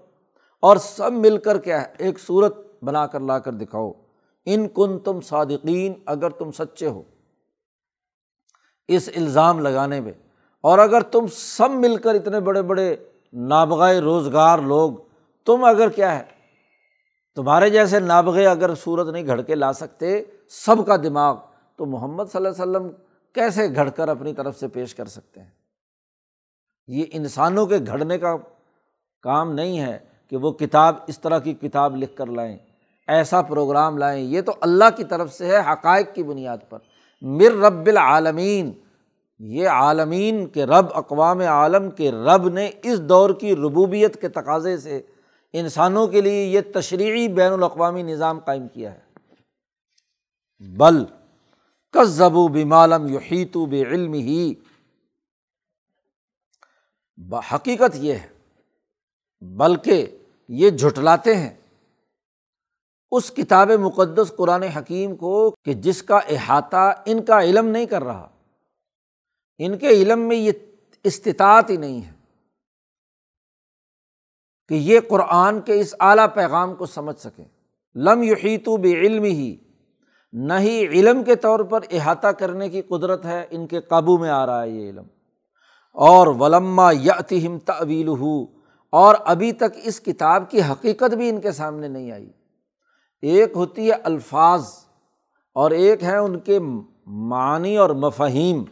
اور 0.63 0.77
سب 0.77 1.13
مل 1.13 1.39
کر 1.39 1.59
کیا 1.59 1.83
ہے 1.83 1.87
ایک 1.99 2.21
صورت 2.21 2.85
بنا 2.85 3.07
کر 3.07 3.21
لا 3.21 3.39
کر 3.39 3.53
دکھاؤ۔ 3.53 3.93
ان 4.47 4.69
کن 4.69 4.99
تم 4.99 5.21
صادقین، 5.21 5.93
اگر 6.07 6.31
تم 6.31 6.53
سچے 6.53 6.87
ہو۔ 6.87 7.03
اس 8.89 9.09
الزام 9.17 9.61
لگانے 9.61 10.01
میں۔ 10.01 10.13
اور 10.61 10.79
اگر 10.79 11.01
تم 11.01 11.27
سب 11.33 11.71
مل 11.71 11.97
کر 11.97 12.15
اتنے 12.15 12.41
بڑے 12.41 12.63
بڑے 12.63 12.97
نابغائے 13.33 14.01
روزگار 14.01 14.59
لوگ، 14.59 14.93
تم 15.47 15.65
اگر 15.65 15.89
کیا 15.89 16.19
ہے، 16.19 16.23
تمہارے 17.35 17.71
جیسے 17.71 18.01
نابغے 18.01 18.47
اگر 18.47 18.75
صورت 18.75 19.09
نہیں 19.09 19.27
گھڑ 19.27 19.41
کے 19.43 19.55
لا 19.55 19.73
سکتے، 19.73 20.23
سب 20.49 20.87
کا 20.87 20.97
دماغ 20.97 21.37
تو 21.77 21.87
محمد 21.87 22.25
صلی 22.33 22.47
اللہ 22.47 22.63
علیہ 22.63 22.63
وسلم 22.63 22.91
کیسے 23.35 23.75
گھڑ 23.75 23.89
کر 23.89 24.09
اپنی 24.09 24.35
طرف 24.35 24.59
سے 24.59 24.69
پیش 24.69 24.95
کر 24.95 25.07
سکتے 25.07 25.41
ہیں؟ 25.41 25.51
یہ 26.89 27.05
انسانوں 27.11 27.67
کے 27.67 27.79
گھڑنے 27.87 28.19
کا 28.19 28.37
کام 29.23 29.53
نہیں 29.53 29.81
ہے 29.81 29.99
کہ 30.29 30.37
وہ 30.37 30.53
کتاب، 30.53 30.97
اس 31.07 31.19
طرح 31.19 31.39
کی 31.39 31.53
کتاب 31.55 31.97
لکھ 31.97 32.17
کر 32.17 32.27
لائیں، 32.27 32.57
ایسا 33.09 33.43
پروگرام 33.43 33.99
لائیں، 33.99 34.23
یہ 34.23 34.41
تو 34.41 34.53
اللہ 34.61 34.97
کی 34.97 35.05
طرف 35.05 35.33
سے 35.33 35.47
ہے، 35.47 35.59
حقائق 35.73 36.15
کی 36.15 36.23
بنیاد 36.23 36.59
پر۔ 36.69 36.79
مر 37.21 37.57
رب 37.57 37.87
العالمین 37.87 38.73
یہ 39.45 39.69
عالمین 39.69 40.47
کے 40.47 40.67
رب، 40.67 40.87
اقوام 40.95 41.41
عالم 41.41 41.91
کے 41.91 42.13
رب 42.13 42.49
نے 42.49 42.71
اس 42.83 43.01
دور 43.01 43.31
کی 43.31 43.57
ربوبیت 43.57 44.21
کے 44.21 44.29
تقاضے 44.29 44.77
سے 44.77 45.03
انسانوں 45.53 46.07
کے 46.07 46.21
لیے 46.21 46.45
یہ 46.45 46.61
تشریحی 46.75 47.29
بین 47.29 47.53
الاقوامی 47.53 48.03
نظام 48.03 48.39
قائم 48.39 48.69
کیا 48.69 48.93
ہے۔ 48.95 49.01
بل 50.61 51.05
کس 51.93 52.09
زبو 52.09 52.49
بمالم 52.49 53.07
یحیتو 53.09 53.67
بے 53.67 53.83
علم 53.83 54.13
ہی 54.13 54.55
حقیقت 57.55 57.97
یہ 57.97 58.13
ہے، 58.13 58.27
بلکہ 59.41 60.19
یہ 60.49 60.71
جھٹلاتے 60.71 61.37
ہیں۔ 61.37 61.55
اس 63.13 63.31
کتاب 63.31 63.71
مقدس 63.71 64.33
قرآن 64.37 64.63
حکیم 64.63 65.17
کو 65.17 65.55
کہ 65.65 65.73
جس 65.73 66.03
کا 66.03 66.17
احاطہ 66.17 66.93
ان 67.05 67.25
کا 67.25 67.43
علم 67.43 67.67
نہیں 67.67 67.87
کر 67.87 68.05
رہا 68.05 68.32
ان 69.65 69.79
کے 69.79 69.89
علم 69.89 70.21
میں 70.21 70.37
یہ 70.37 70.53
استطاعت 71.05 71.71
ہی 71.71 71.77
نہیں 71.77 72.01
ہے 72.03 72.13
کہ 74.69 74.75
یہ 74.75 75.01
قرآن 75.09 75.61
کے 75.61 75.81
اس 75.81 75.95
اعلیٰ 76.01 76.27
پیغام 76.35 76.75
کو 76.75 76.87
سمجھ 76.87 77.19
سکیں 77.19 77.45
لم 77.97 78.23
یحیتو 78.23 78.77
بے 78.77 78.93
علم 78.93 79.25
ہی 79.25 79.57
نہ 80.33 80.53
ہی 80.61 80.87
علم 80.87 81.23
کے 81.23 81.35
طور 81.37 81.61
پر 81.61 81.81
احاطہ 81.91 82.29
کرنے 82.29 82.69
کی 82.69 82.83
قدرت 82.83 83.25
ہے، 83.25 83.45
ان 83.51 83.67
کے 83.67 83.81
قابو 83.81 84.19
میں 84.19 84.31
آ 84.31 84.45
رہا 84.47 84.63
ہے 84.63 84.69
یہ 84.69 84.89
علم۔ 84.91 85.07
اور 85.97 86.27
ولما 86.27 86.91
یتیم 86.93 87.59
تعویل 87.59 88.09
ہو 88.09 88.43
اور 88.93 89.15
ابھی 89.25 89.53
تک 89.53 89.77
اس 89.85 90.01
کتاب 90.01 90.51
کی 90.51 90.63
حقیقت 90.63 91.15
بھی 91.15 91.29
ان 91.29 91.41
کے 91.41 91.53
سامنے 91.53 91.89
نہیں 91.89 92.11
آئی۔ 92.13 92.31
ایک 93.23 93.53
ہوتی 93.55 93.87
ہے 93.87 93.97
الفاظ، 94.05 94.67
اور 95.57 95.71
ایک 95.71 96.03
ہے 96.03 96.17
ان 96.17 96.39
کے 96.39 96.59
معنی 97.31 97.77
اور 97.77 97.91
مفہیم 97.91 98.63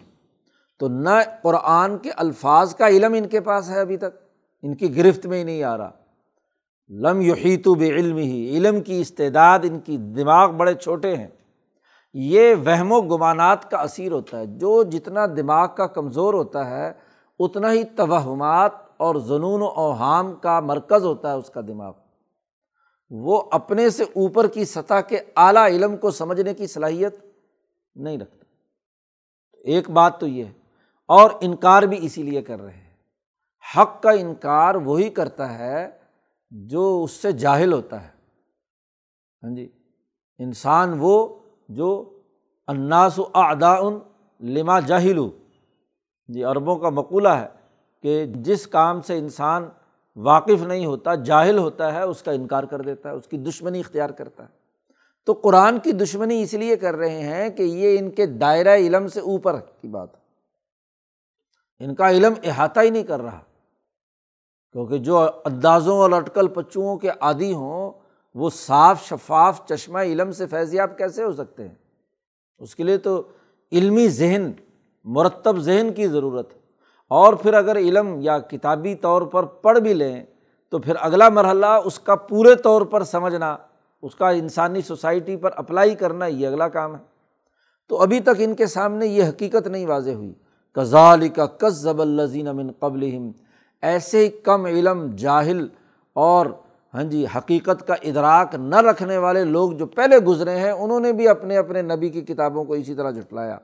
تو 0.81 0.89
نہ 0.89 1.09
قرآن 1.43 1.99
کے 1.99 2.11
الفاظ 2.11 2.75
کا 2.75 2.89
علم 2.89 3.13
ان 3.13 3.29
کے 3.29 3.41
پاس 3.41 3.71
ہے 3.71 3.81
ابھی 3.81 3.97
تک، 3.97 4.19
ان 4.63 4.75
کی 4.75 4.97
گرفت 4.97 5.27
میں 5.27 5.39
ہی 5.39 5.45
نہیں 5.45 5.63
آ 5.63 5.79
رہا۔ 5.79 5.91
لم 6.89 7.21
یحیط 7.21 7.69
بے 7.69 7.89
علم 7.91 8.17
ہی 8.17 8.57
علم 8.57 8.81
کی 8.81 9.01
استعداد 9.01 9.59
ان 9.63 9.81
کی 9.81 9.97
دماغ 9.97 10.53
بڑے 10.53 10.75
چھوٹے 10.75 11.17
ہیں۔ 11.17 11.29
یہ 12.15 12.55
وہم 12.55 12.93
و 12.93 13.01
گمانات 13.01 13.71
کا 13.71 13.77
اثیر 13.77 14.13
ہوتا 14.13 14.39
ہے۔ 14.39 14.47
جو 14.47 14.83
جتنا 14.83 15.27
دماغ 15.27 15.69
کا 15.77 15.87
کمزور 15.87 16.35
ہوتا 16.35 16.71
ہے، 16.71 16.93
اتنا 17.39 17.73
ہی 17.73 17.85
توہمات 17.85 18.73
اور 18.97 19.15
جنون 19.15 19.63
و 19.63 19.67
اوہام 19.67 20.35
کا 20.35 20.61
مرکز 20.61 21.05
ہوتا 21.05 21.33
ہے 21.33 21.37
اس 21.37 21.51
کا 21.51 21.61
دماغ۔ 21.61 21.93
وہ 23.11 23.43
اپنے 23.51 23.91
سے 23.91 24.03
اوپر 24.03 24.47
کی 24.47 24.65
سطح 24.65 25.01
کے 25.09 25.19
اعلیٰ 25.37 25.67
علم 25.67 25.97
کو 25.97 26.11
سمجھنے 26.11 26.55
کی 26.55 26.67
صلاحیت 26.67 27.17
نہیں 27.95 28.19
رکھتا۔ 28.19 28.45
ایک 29.65 29.91
بات 29.91 30.21
تو 30.21 30.27
یہ 30.27 30.45
ہے 30.45 30.60
اور 31.11 31.31
انکار 31.41 31.83
بھی 31.83 31.99
اسی 32.03 32.23
لیے 32.23 32.43
کر 32.43 32.61
رہے 32.61 32.73
ہیں۔ 32.73 32.91
حق 33.77 34.03
کا 34.03 34.11
انکار 34.11 34.75
وہی 34.75 35.11
کرتا 35.11 35.59
ہے 35.59 35.91
جو 36.51 37.05
اس 37.05 37.11
سے 37.11 37.33
جاہل 37.33 37.73
ہوتا 37.73 38.03
ہے۔ 38.03 38.09
ہاں 39.43 39.55
جی؟ 39.55 39.69
انسان 40.39 40.95
وہ 40.99 41.39
جو 41.69 42.19
اناس 42.69 43.19
و 43.19 43.25
اعداً 43.35 43.99
لما 44.41 44.81
جاہل 44.81 45.21
جی 46.29 46.45
عربوں 46.45 46.77
کا 46.77 46.91
مقولہ 46.91 47.29
ہے 47.29 47.49
کہ 48.03 48.27
جس 48.27 48.67
کام 48.67 49.03
سے 49.03 49.19
انسان 49.19 49.69
واقف 50.17 50.63
نہیں 50.63 50.87
ہوتا، 50.87 51.15
جاہل 51.15 51.59
ہوتا 51.59 51.95
ہے، 51.95 52.03
اس 52.03 52.23
کا 52.23 52.33
انکار 52.33 52.65
کر 52.65 52.81
دیتا 52.81 53.11
ہے، 53.11 53.15
اس 53.15 53.27
کی 53.27 53.39
دشمنی 53.39 53.81
اختیار 53.81 54.11
کرتا 54.11 54.43
ہے۔ 54.43 54.49
تو 55.27 55.33
قرآن 55.33 55.79
کی 55.79 55.93
دشمنی 55.93 56.43
اس 56.43 56.55
لیے 56.55 56.77
کر 56.77 56.97
رہے 56.97 57.21
ہیں 57.21 57.49
کہ 57.49 57.63
یہ 57.63 57.99
ان 57.99 58.11
کے 58.11 58.27
دائرۂ 58.27 58.79
علم 58.79 59.09
سے 59.09 59.21
اوپر 59.21 59.61
کی 59.81 59.89
بات 59.89 60.15
ہے۔ 60.15 60.20
ان 61.81 61.95
کا 61.95 62.11
علم 62.11 62.33
احاطہ 62.45 62.81
ہی 62.81 62.91
نہیں 62.91 63.03
کر 63.03 63.21
رہا۔ 63.21 63.41
کیونکہ 64.73 64.99
جو 64.99 65.19
اندازوں 65.45 65.99
اور 65.99 66.13
اٹکل 66.13 66.49
پچوؤں 66.49 66.97
کے 66.97 67.09
عادی 67.21 67.53
ہوں، 67.53 67.91
وہ 68.35 68.51
صاف 68.51 69.05
شفاف 69.05 69.67
چشمہ 69.67 69.99
علم 69.99 70.33
سے 70.33 70.47
فیضیاب 70.47 70.99
کیسے 70.99 71.25
ہو 71.25 71.33
سکتے 71.33 71.69
ہیں؟ 71.69 71.75
اس 72.59 72.75
کے 72.75 72.83
لیے 72.83 72.99
تو 72.99 73.23
علمی 73.73 74.09
ذہن، 74.09 74.53
مرتب 75.05 75.59
ذہن 75.59 75.93
کی 75.93 76.09
ضرورت 76.09 76.55
ہے۔ 76.55 76.59
اور 77.09 77.35
پھر 77.35 77.55
اگر 77.55 77.77
علم 77.77 78.17
یا 78.21 78.39
کتابی 78.39 78.95
طور 78.95 79.23
پر 79.23 79.43
پڑھ 79.43 79.79
بھی 79.79 79.95
لیں، 79.95 80.25
تو 80.69 80.79
پھر 80.79 80.95
اگلا 81.01 81.29
مرحلہ 81.29 81.67
اس 81.67 81.99
کا 81.99 82.15
پورے 82.15 82.55
طور 82.55 82.83
پر 82.83 83.05
سمجھنا، 83.05 83.57
اس 84.03 84.15
کا 84.15 84.29
انسانی 84.29 84.83
سوسائٹی 84.83 85.37
پر 85.37 85.51
اپلائی 85.57 85.95
کرنا، 85.95 86.27
یہ 86.27 86.47
اگلا 86.47 86.69
کام 86.69 86.97
ہے۔ 86.97 87.03
تو 87.89 88.03
ابھی 88.03 88.21
تک 88.21 88.31
ان 88.39 88.55
کے 88.55 88.67
سامنے 88.67 89.07
یہ 89.07 89.25
حقیقت 89.29 89.67
نہیں 89.67 89.87
واضح 89.87 90.11
ہوئی۔ 90.11 90.35
کزال 90.77 91.29
کا 91.29 91.47
کس 91.47 91.75
زب 91.75 92.01
الزین 92.01 92.49
امن 92.49 92.71
قبل 92.79 93.09
ایسے 93.83 94.19
ہی 94.19 94.29
کم 94.29 94.65
علم، 94.65 95.07
جاہل 95.17 95.67
اور 96.17 96.47
ہاں 96.95 97.03
جی 97.03 97.25
حقیقت 97.37 97.87
کا 97.87 97.95
ادراک 98.03 98.55
نہ 98.55 98.77
رکھنے 98.77 99.19
والے 99.19 99.45
لوگ 99.45 99.73
جو 99.73 99.87
پہلے 99.87 100.19
گزرے 100.19 100.57
ہیں، 100.57 100.71
انہوں 100.71 101.01
نے 101.01 101.13
بھی 101.13 101.29
اپنے 101.29 101.57
اپنے 101.57 101.83
نبی 101.83 102.09
کی 102.09 102.21
کتابوں 102.21 102.65
کو 102.65 102.75
اسی 102.75 102.95
طرح 102.95 103.11
جٹلایا 103.11 103.59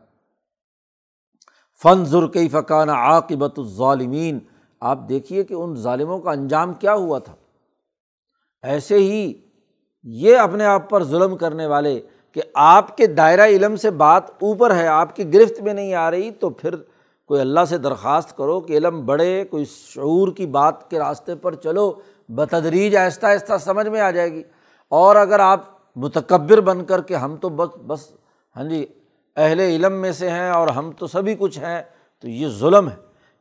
فن 1.83 2.05
ضرقی 2.05 2.49
فقان 2.49 2.89
عاقبت 2.89 3.59
الظالمین۔ 3.59 4.39
آپ 4.81 5.09
دیکھیے 5.09 5.45
کہ 5.45 5.55
ان 5.55 5.75
ظالموں 5.77 6.19
کا 6.19 6.31
انجام 6.31 6.75
کیا 6.75 6.95
ہوا 6.95 7.19
تھا۔ 7.19 7.35
ایسے 8.63 8.99
ہی 8.99 9.33
یہ 10.03 10.37
اپنے 10.37 10.65
آپ 10.65 10.91
پر 10.91 11.05
ظلم 11.05 11.37
کرنے 11.37 11.67
والے 11.67 12.01
کہ 12.33 12.43
آپ 12.55 12.97
کے 12.97 13.07
دائرہ 13.07 13.47
علم 13.47 13.77
سے 13.77 13.91
بات 13.91 14.31
اوپر 14.31 14.75
ہے، 14.75 14.87
آپ 14.87 15.17
کی 15.17 15.35
گرفت 15.35 15.61
میں 15.61 15.75
نہیں 15.75 15.95
آ 15.95 16.11
رہی، 16.11 16.31
تو 16.31 16.51
پھر 16.51 16.75
کوئی 17.29 17.41
اللہ 17.41 17.65
سے 17.69 17.79
درخواست 17.79 18.37
کرو 18.37 18.61
کہ 18.61 18.73
علم 18.73 19.05
بڑھے، 19.07 19.45
کوئی 19.45 19.65
شعور 19.65 20.33
کی 20.33 20.47
بات 20.47 20.91
کے 20.91 20.99
راستے 20.99 21.35
پر 21.35 21.55
چلو، 21.55 21.93
بتدریج 22.29 22.97
آہستہ 22.97 23.27
آہستہ 23.27 23.59
سمجھ 23.61 23.89
میں 23.89 24.01
آ 24.01 24.11
جائے 24.11 24.33
گی۔ 24.33 24.43
اور 24.89 25.17
اگر 25.17 25.41
آپ 25.41 25.65
متکبر 25.97 26.61
بن 26.61 26.85
کر 26.85 27.01
کے 27.03 27.17
ہم 27.17 27.37
تو 27.37 27.49
بس 27.49 27.77
بس 27.87 28.11
ہاں 28.57 28.65
جی 28.65 28.85
اہل 29.37 29.61
علم 29.61 29.93
میں 29.93 30.13
سے 30.13 30.31
ہیں 30.31 30.49
اور 30.51 30.69
ہم 30.69 30.91
تو 30.93 31.07
سبھی 31.07 31.35
کچھ 31.39 31.59
ہیں، 31.59 31.83
تو 32.21 32.29
یہ 32.29 32.49
ظلم 32.49 32.89
ہے۔ 32.89 32.97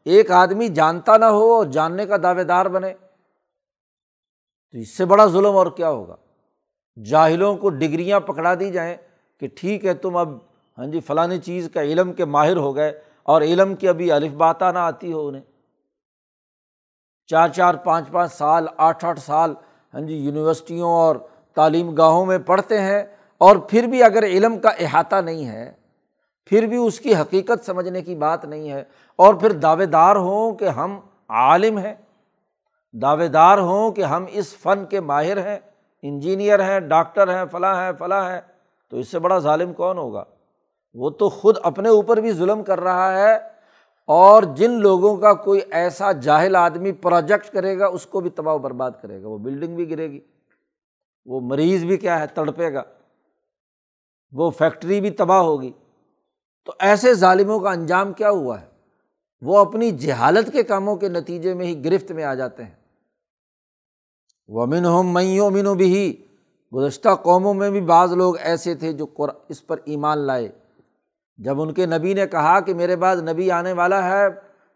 ایک 0.06 0.32
آدمی 0.32 0.68
جانتا 0.68 1.18
نہ 1.18 1.26
ہو 1.26 1.54
اور 1.54 1.66
جاننے 1.66 2.06
کا 2.06 2.18
دعوے 2.24 2.44
دار 2.44 2.66
بنے، 2.66 2.94
تو 4.72 4.78
اس 4.78 4.90
سے 4.90 5.06
بڑا 5.06 5.26
ظلم 5.26 5.56
اور 5.56 5.68
کیا 5.68 5.90
ہوگا؟ 5.90 6.16
جاہلوں 6.98 7.56
کو 7.58 7.70
ڈگریاں 7.70 8.20
پکڑا 8.20 8.54
دی 8.54 8.72
جائیں 8.72 8.96
کہ 9.40 9.48
ٹھیک 9.56 9.86
ہے، 9.86 9.94
تم 9.94 10.18
اب 10.18 10.38
ہاں 10.78 10.86
جی 10.86 11.00
فلانی 11.00 11.38
چیز 11.38 11.70
کا 11.74 11.82
علم 11.82 12.14
کے 12.14 12.26
ماہر 12.26 12.58
ہو 12.58 12.76
گئے 12.76 13.02
اور 13.26 13.42
علم 13.42 13.76
کی 13.76 13.88
ابھی 13.88 14.12
الف 14.12 14.32
باتہ 14.32 14.72
نہ 14.74 14.80
آتی 14.80 15.14
ہو 15.14 15.28
انہیں۔ 15.28 15.42
چار 17.30 17.50
چار 17.50 17.74
پانچ 17.74 18.12
پانچ 18.12 18.34
سال، 18.34 18.68
آٹھ 18.78 19.06
آٹھ 19.06 19.20
سال 19.20 19.54
ہاں 19.94 20.02
جی 20.02 20.16
یونیورسٹیوں 20.16 20.92
اور 20.92 21.16
تعلیم 21.58 21.94
گاہوں 21.96 22.26
میں 22.26 22.38
پڑھتے 22.38 22.82
ہیں 22.82 23.04
اور 23.42 23.56
پھر 23.56 23.88
بھی 23.88 24.04
اگر 24.04 24.24
علم 24.24 24.60
کا 24.60 24.70
احاطہ 24.70 25.16
نہیں 25.16 25.46
ہے، 25.46 25.72
پھر 26.46 26.66
بھی 26.68 26.78
اس 26.78 27.00
کی 27.00 27.16
حقیقت 27.16 27.66
سمجھنے 27.66 28.02
کی 28.02 28.16
بات 28.16 28.46
نہیں 28.46 28.72
ہے 28.72 28.84
اور 29.20 29.34
پھر 29.34 29.52
دعوے 29.52 29.86
دار 29.86 30.16
ہوں 30.16 30.56
کہ 30.56 30.66
ہم 30.66 31.00
عالم 31.28 31.78
ہیں، 31.78 31.94
دعوے 32.94 33.28
دار 33.28 33.58
ہوں 33.58 33.92
کہ 33.92 34.02
ہم 34.02 34.26
اس 34.30 34.56
فن 34.58 34.86
کے 34.86 35.00
ماہر 35.00 35.46
ہیں، 35.48 35.60
انجینئر 36.04 36.64
ہیں، 36.64 36.80
ڈاکٹر 36.80 37.36
ہیں، 37.36 37.46
فلاں 37.52 37.76
ہیں 37.76 37.92
فلاں 38.00 38.30
ہیں، 38.32 38.42
تو 38.90 38.98
اس 38.98 39.08
سے 39.08 39.20
بڑا 39.20 39.38
ظالم 39.38 39.74
کون 39.74 39.98
ہوگا؟ 39.98 40.24
وہ 40.96 41.10
تو 41.10 41.30
خود 41.30 41.58
اپنے 41.64 41.90
اوپر 41.90 42.18
بھی 42.18 42.32
ظلم 42.32 42.64
کر 42.64 42.80
رہا 42.80 43.18
ہے 43.18 43.36
اور 44.08 44.44
جن 44.44 44.72
لوگوں 44.72 45.18
کا 45.18 45.34
کوئی 45.34 45.62
ایسا 45.72 46.12
جاہل 46.12 46.56
آدمی 46.56 46.92
پروجیکٹ 46.92 47.54
کرے 47.54 47.80
گا، 47.80 47.88
اس 47.88 48.06
کو 48.06 48.22
بھی 48.22 48.30
تباہ 48.30 48.54
و 48.54 48.58
برباد 48.58 48.92
کرے 49.02 49.24
گا۔ 49.24 49.28
وہ 49.28 49.38
بلڈنگ 49.38 49.76
بھی 49.76 49.90
گرے 49.90 50.12
گی۔ 50.12 50.20
وہ 51.26 51.40
مریض 51.40 51.84
بھی 51.84 51.98
کیا 51.98 52.20
ہے، 52.20 52.28
تڑپے 52.28 52.74
گا۔ 52.74 52.84
وہ 54.32 54.50
فیکٹری 54.50 55.02
بھی 55.02 55.10
تباہ 55.10 55.42
ہوگی۔ 55.42 55.72
تو 56.66 56.72
ایسے 56.80 57.14
ظالموں 57.14 57.60
کا 57.60 57.72
انجام 57.72 58.14
کیا 58.14 58.30
ہوا 58.30 58.62
ہے؟ 58.62 58.66
وہ 59.42 59.58
اپنی 59.58 59.92
جہالت 59.92 60.52
کے 60.52 60.64
کاموں 60.64 60.96
کے 60.96 61.10
نتیجے 61.10 61.54
میں 61.54 61.66
ہی 61.66 61.86
گرفت 61.86 62.12
میں 62.12 62.24
آ 62.24 62.34
جاتے 62.34 62.64
ہیں۔ 62.64 62.76
وہ 64.48 64.66
من 64.66 64.86
ہو 64.86 65.04
میں 65.04 65.40
امین 65.40 65.68
و 65.68 65.74
بھی 65.74 66.26
گزشتہ 66.76 67.10
قوموں 67.24 67.54
میں 67.54 67.70
بھی 67.70 67.82
بعض 67.82 68.14
لوگ 68.14 68.38
ایسے 68.38 68.76
تھے 68.76 68.94
جو 68.94 69.08
اس 69.50 69.68
پر 69.68 69.80
ایمان 69.86 70.18
لائے۔ 70.18 70.50
جب 71.38 71.62
ان 71.62 71.74
کے 71.74 71.86
نبی 71.86 72.14
نے 72.14 72.28
کہا 72.28 72.60
کہ 72.60 72.74
میرے 72.74 72.96
بعد 72.96 73.16
نبی 73.16 73.52
آنے 73.52 73.74
والا 73.74 74.10
ہے، 74.10 74.28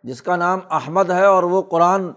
جس 0.03 0.21
کا 0.21 0.35
نام 0.35 0.59
احمد 0.71 1.09
ہے 1.09 1.25
اور 1.25 1.43
وہ 1.43 1.61
قرآن 1.61 2.11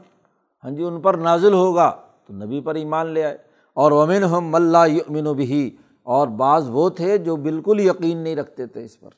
ہاں 0.65 0.71
جی 0.71 0.83
ان 0.83 1.01
پر 1.01 1.15
نازل 1.15 1.53
ہوگا، 1.53 1.97
تو 2.27 2.35
نبی 2.35 2.61
پر 2.61 2.75
ایمان 2.75 3.07
لے 3.07 3.25
آئے۔ 3.25 3.39
اور 3.75 3.93
ومن 3.93 4.25
ہم 4.25 4.49
ملا 4.51 4.87
یمن 4.87 5.27
و 5.27 5.35
بھی 5.35 5.77
اور 6.03 6.29
بعض 6.29 6.69
وہ 6.69 6.91
تھے 6.91 7.19
جو 7.19 7.37
بالکل 7.37 7.81
یقین 7.81 8.19
نہیں 8.19 8.37
رکھتے 8.37 8.67
تھے 8.67 8.85
اس 8.85 9.01
پر۔ 9.01 9.11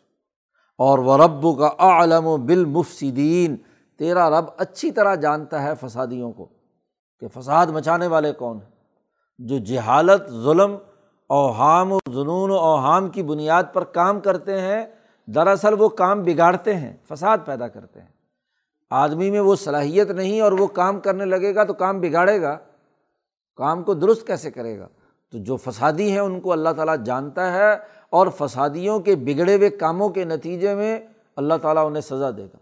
اور 0.79 0.99
وہ 0.99 1.17
رب 1.17 1.59
کا 1.59 1.71
عالم 1.79 2.27
و 2.27 2.37
بالمفصدین 2.37 3.57
تیرا 3.99 4.31
رب 4.31 4.45
اچھی 4.57 4.91
طرح 4.91 5.15
جانتا 5.15 5.63
ہے 5.63 5.73
فسادیوں 5.81 6.33
کو، 6.33 6.49
کہ 7.21 7.41
فساد 7.41 7.67
مچانے 7.67 8.07
والے 8.07 8.33
کون 8.33 8.57
ہیں۔ 8.57 8.71
جو 9.39 9.59
جہالت، 9.59 10.31
ظلم 10.31 10.77
اوہام 11.29 11.93
و 11.93 11.99
جنون 12.07 12.51
و 12.51 12.55
اوہام 12.55 13.09
کی 13.09 13.23
بنیاد 13.23 13.63
پر 13.73 13.85
کام 13.85 14.21
کرتے 14.21 14.61
ہیں 14.61 14.87
دراصل 15.27 15.75
وہ 15.79 15.89
کام 15.89 16.23
بگاڑتے 16.23 16.75
ہیں، 16.75 16.93
فساد 17.09 17.39
پیدا 17.45 17.69
کرتے 17.69 18.01
ہیں۔ 18.01 18.09
آدمی 18.91 19.31
میں 19.31 19.41
وہ 19.41 19.57
صلاحیت 19.57 20.11
نہیں 20.11 20.41
اور 20.41 20.53
وہ 20.53 20.67
کام 20.67 21.01
کرنے 21.01 21.25
لگے 21.25 21.55
گا 21.55 21.65
تو 21.65 21.73
کام 21.73 22.01
بگاڑے 22.01 22.43
گا۔ 22.43 22.59
کام 23.57 23.83
کو 23.83 23.95
درست 23.95 24.27
کیسے 24.27 24.51
کرے 24.51 24.79
گا؟ 24.79 24.89
تو 25.33 25.39
جو 25.39 25.57
فسادی 25.57 26.11
ہیں 26.11 26.19
ان 26.19 26.41
کو 26.41 26.53
اللہ 26.53 26.69
تعالیٰ 26.77 26.97
جانتا 27.05 27.53
ہے 27.53 27.73
اور 28.11 28.27
فسادیوں 28.37 29.01
کے 29.01 29.17
بگڑے 29.17 29.57
ہوئے 29.57 29.71
کاموں 29.71 30.09
کے 30.09 30.25
نتیجے 30.25 30.75
میں 30.75 31.01
اللہ 31.37 31.55
تعالیٰ 31.63 31.87
انہیں 31.87 32.01
سزا 32.01 32.31
دے 32.31 32.45
گا۔ 32.45 32.57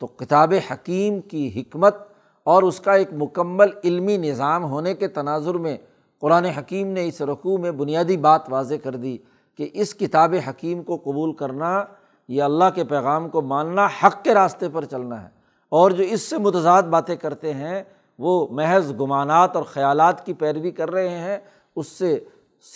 تو 0.00 0.06
کتاب 0.06 0.54
حکیم 0.70 1.20
کی 1.20 1.60
حکمت 1.60 1.96
اور 2.44 2.62
اس 2.62 2.80
کا 2.80 2.92
ایک 2.92 3.08
مکمل 3.12 3.66
علمی 3.84 4.16
نظام 4.16 4.64
ہونے 4.64 4.94
کے 4.94 5.08
تناظر 5.08 5.54
میں 5.54 5.76
قرآن 6.20 6.44
حکیم 6.44 6.86
نے 6.86 7.06
اس 7.06 7.22
رقوع 7.22 7.58
میں 7.58 7.70
بنیادی 7.70 8.16
بات 8.16 8.40
واضح 8.48 8.74
کر 8.82 8.96
دی۔ 8.96 9.18
کہ 9.60 9.70
اس 9.72 9.94
کتاب 9.94 10.34
حکیم 10.48 10.82
کو 10.82 10.96
قبول 10.96 11.32
کرنا 11.32 11.84
یا 12.28 12.44
اللہ 12.44 12.64
کے 12.74 12.84
پیغام 12.84 13.28
کو 13.28 13.42
ماننا 13.42 13.86
حق 13.86 14.24
کے 14.24 14.34
راستے 14.34 14.68
پر 14.68 14.84
چلنا 14.84 15.22
ہے۔ 15.22 15.28
اور 15.68 15.90
جو 15.90 16.04
اس 16.04 16.22
سے 16.22 16.38
متضاد 16.38 16.82
باتیں 16.82 17.16
کرتے 17.16 17.54
ہیں، 17.54 17.82
وہ 18.18 18.46
محض 18.50 18.92
گمانات 19.00 19.56
اور 19.56 19.64
خیالات 19.64 20.26
کی 20.26 20.32
پیروی 20.34 20.70
کر 20.70 20.90
رہے 20.90 21.08
ہیں، 21.08 21.38
اس 21.76 21.86
سے 21.86 22.24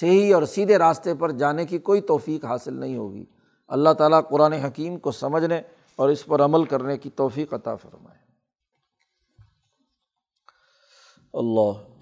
صحیح 0.01 0.35
اور 0.35 0.43
سیدھے 0.43 0.79
راستے 0.79 1.15
پر 1.15 1.31
جانے 1.31 1.67
کی 1.67 1.79
کوئی 1.79 2.01
توفیق 2.01 2.45
حاصل 2.45 2.75
نہیں 2.75 2.97
ہوگی۔ 2.97 3.25
اللہ 3.69 3.91
تعالیٰ 3.91 4.21
قرآن 4.31 4.53
حکیم 4.53 4.99
کو 4.99 5.11
سمجھنے 5.11 5.63
اور 5.97 6.09
اس 6.09 6.25
پر 6.27 6.45
عمل 6.45 6.65
کرنے 6.65 6.99
کی 6.99 7.11
توفیق 7.11 7.55
عطا 7.55 7.75
فرمائے۔ 7.75 8.19
اللہ 11.35 11.94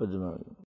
اجمائی 0.00 0.56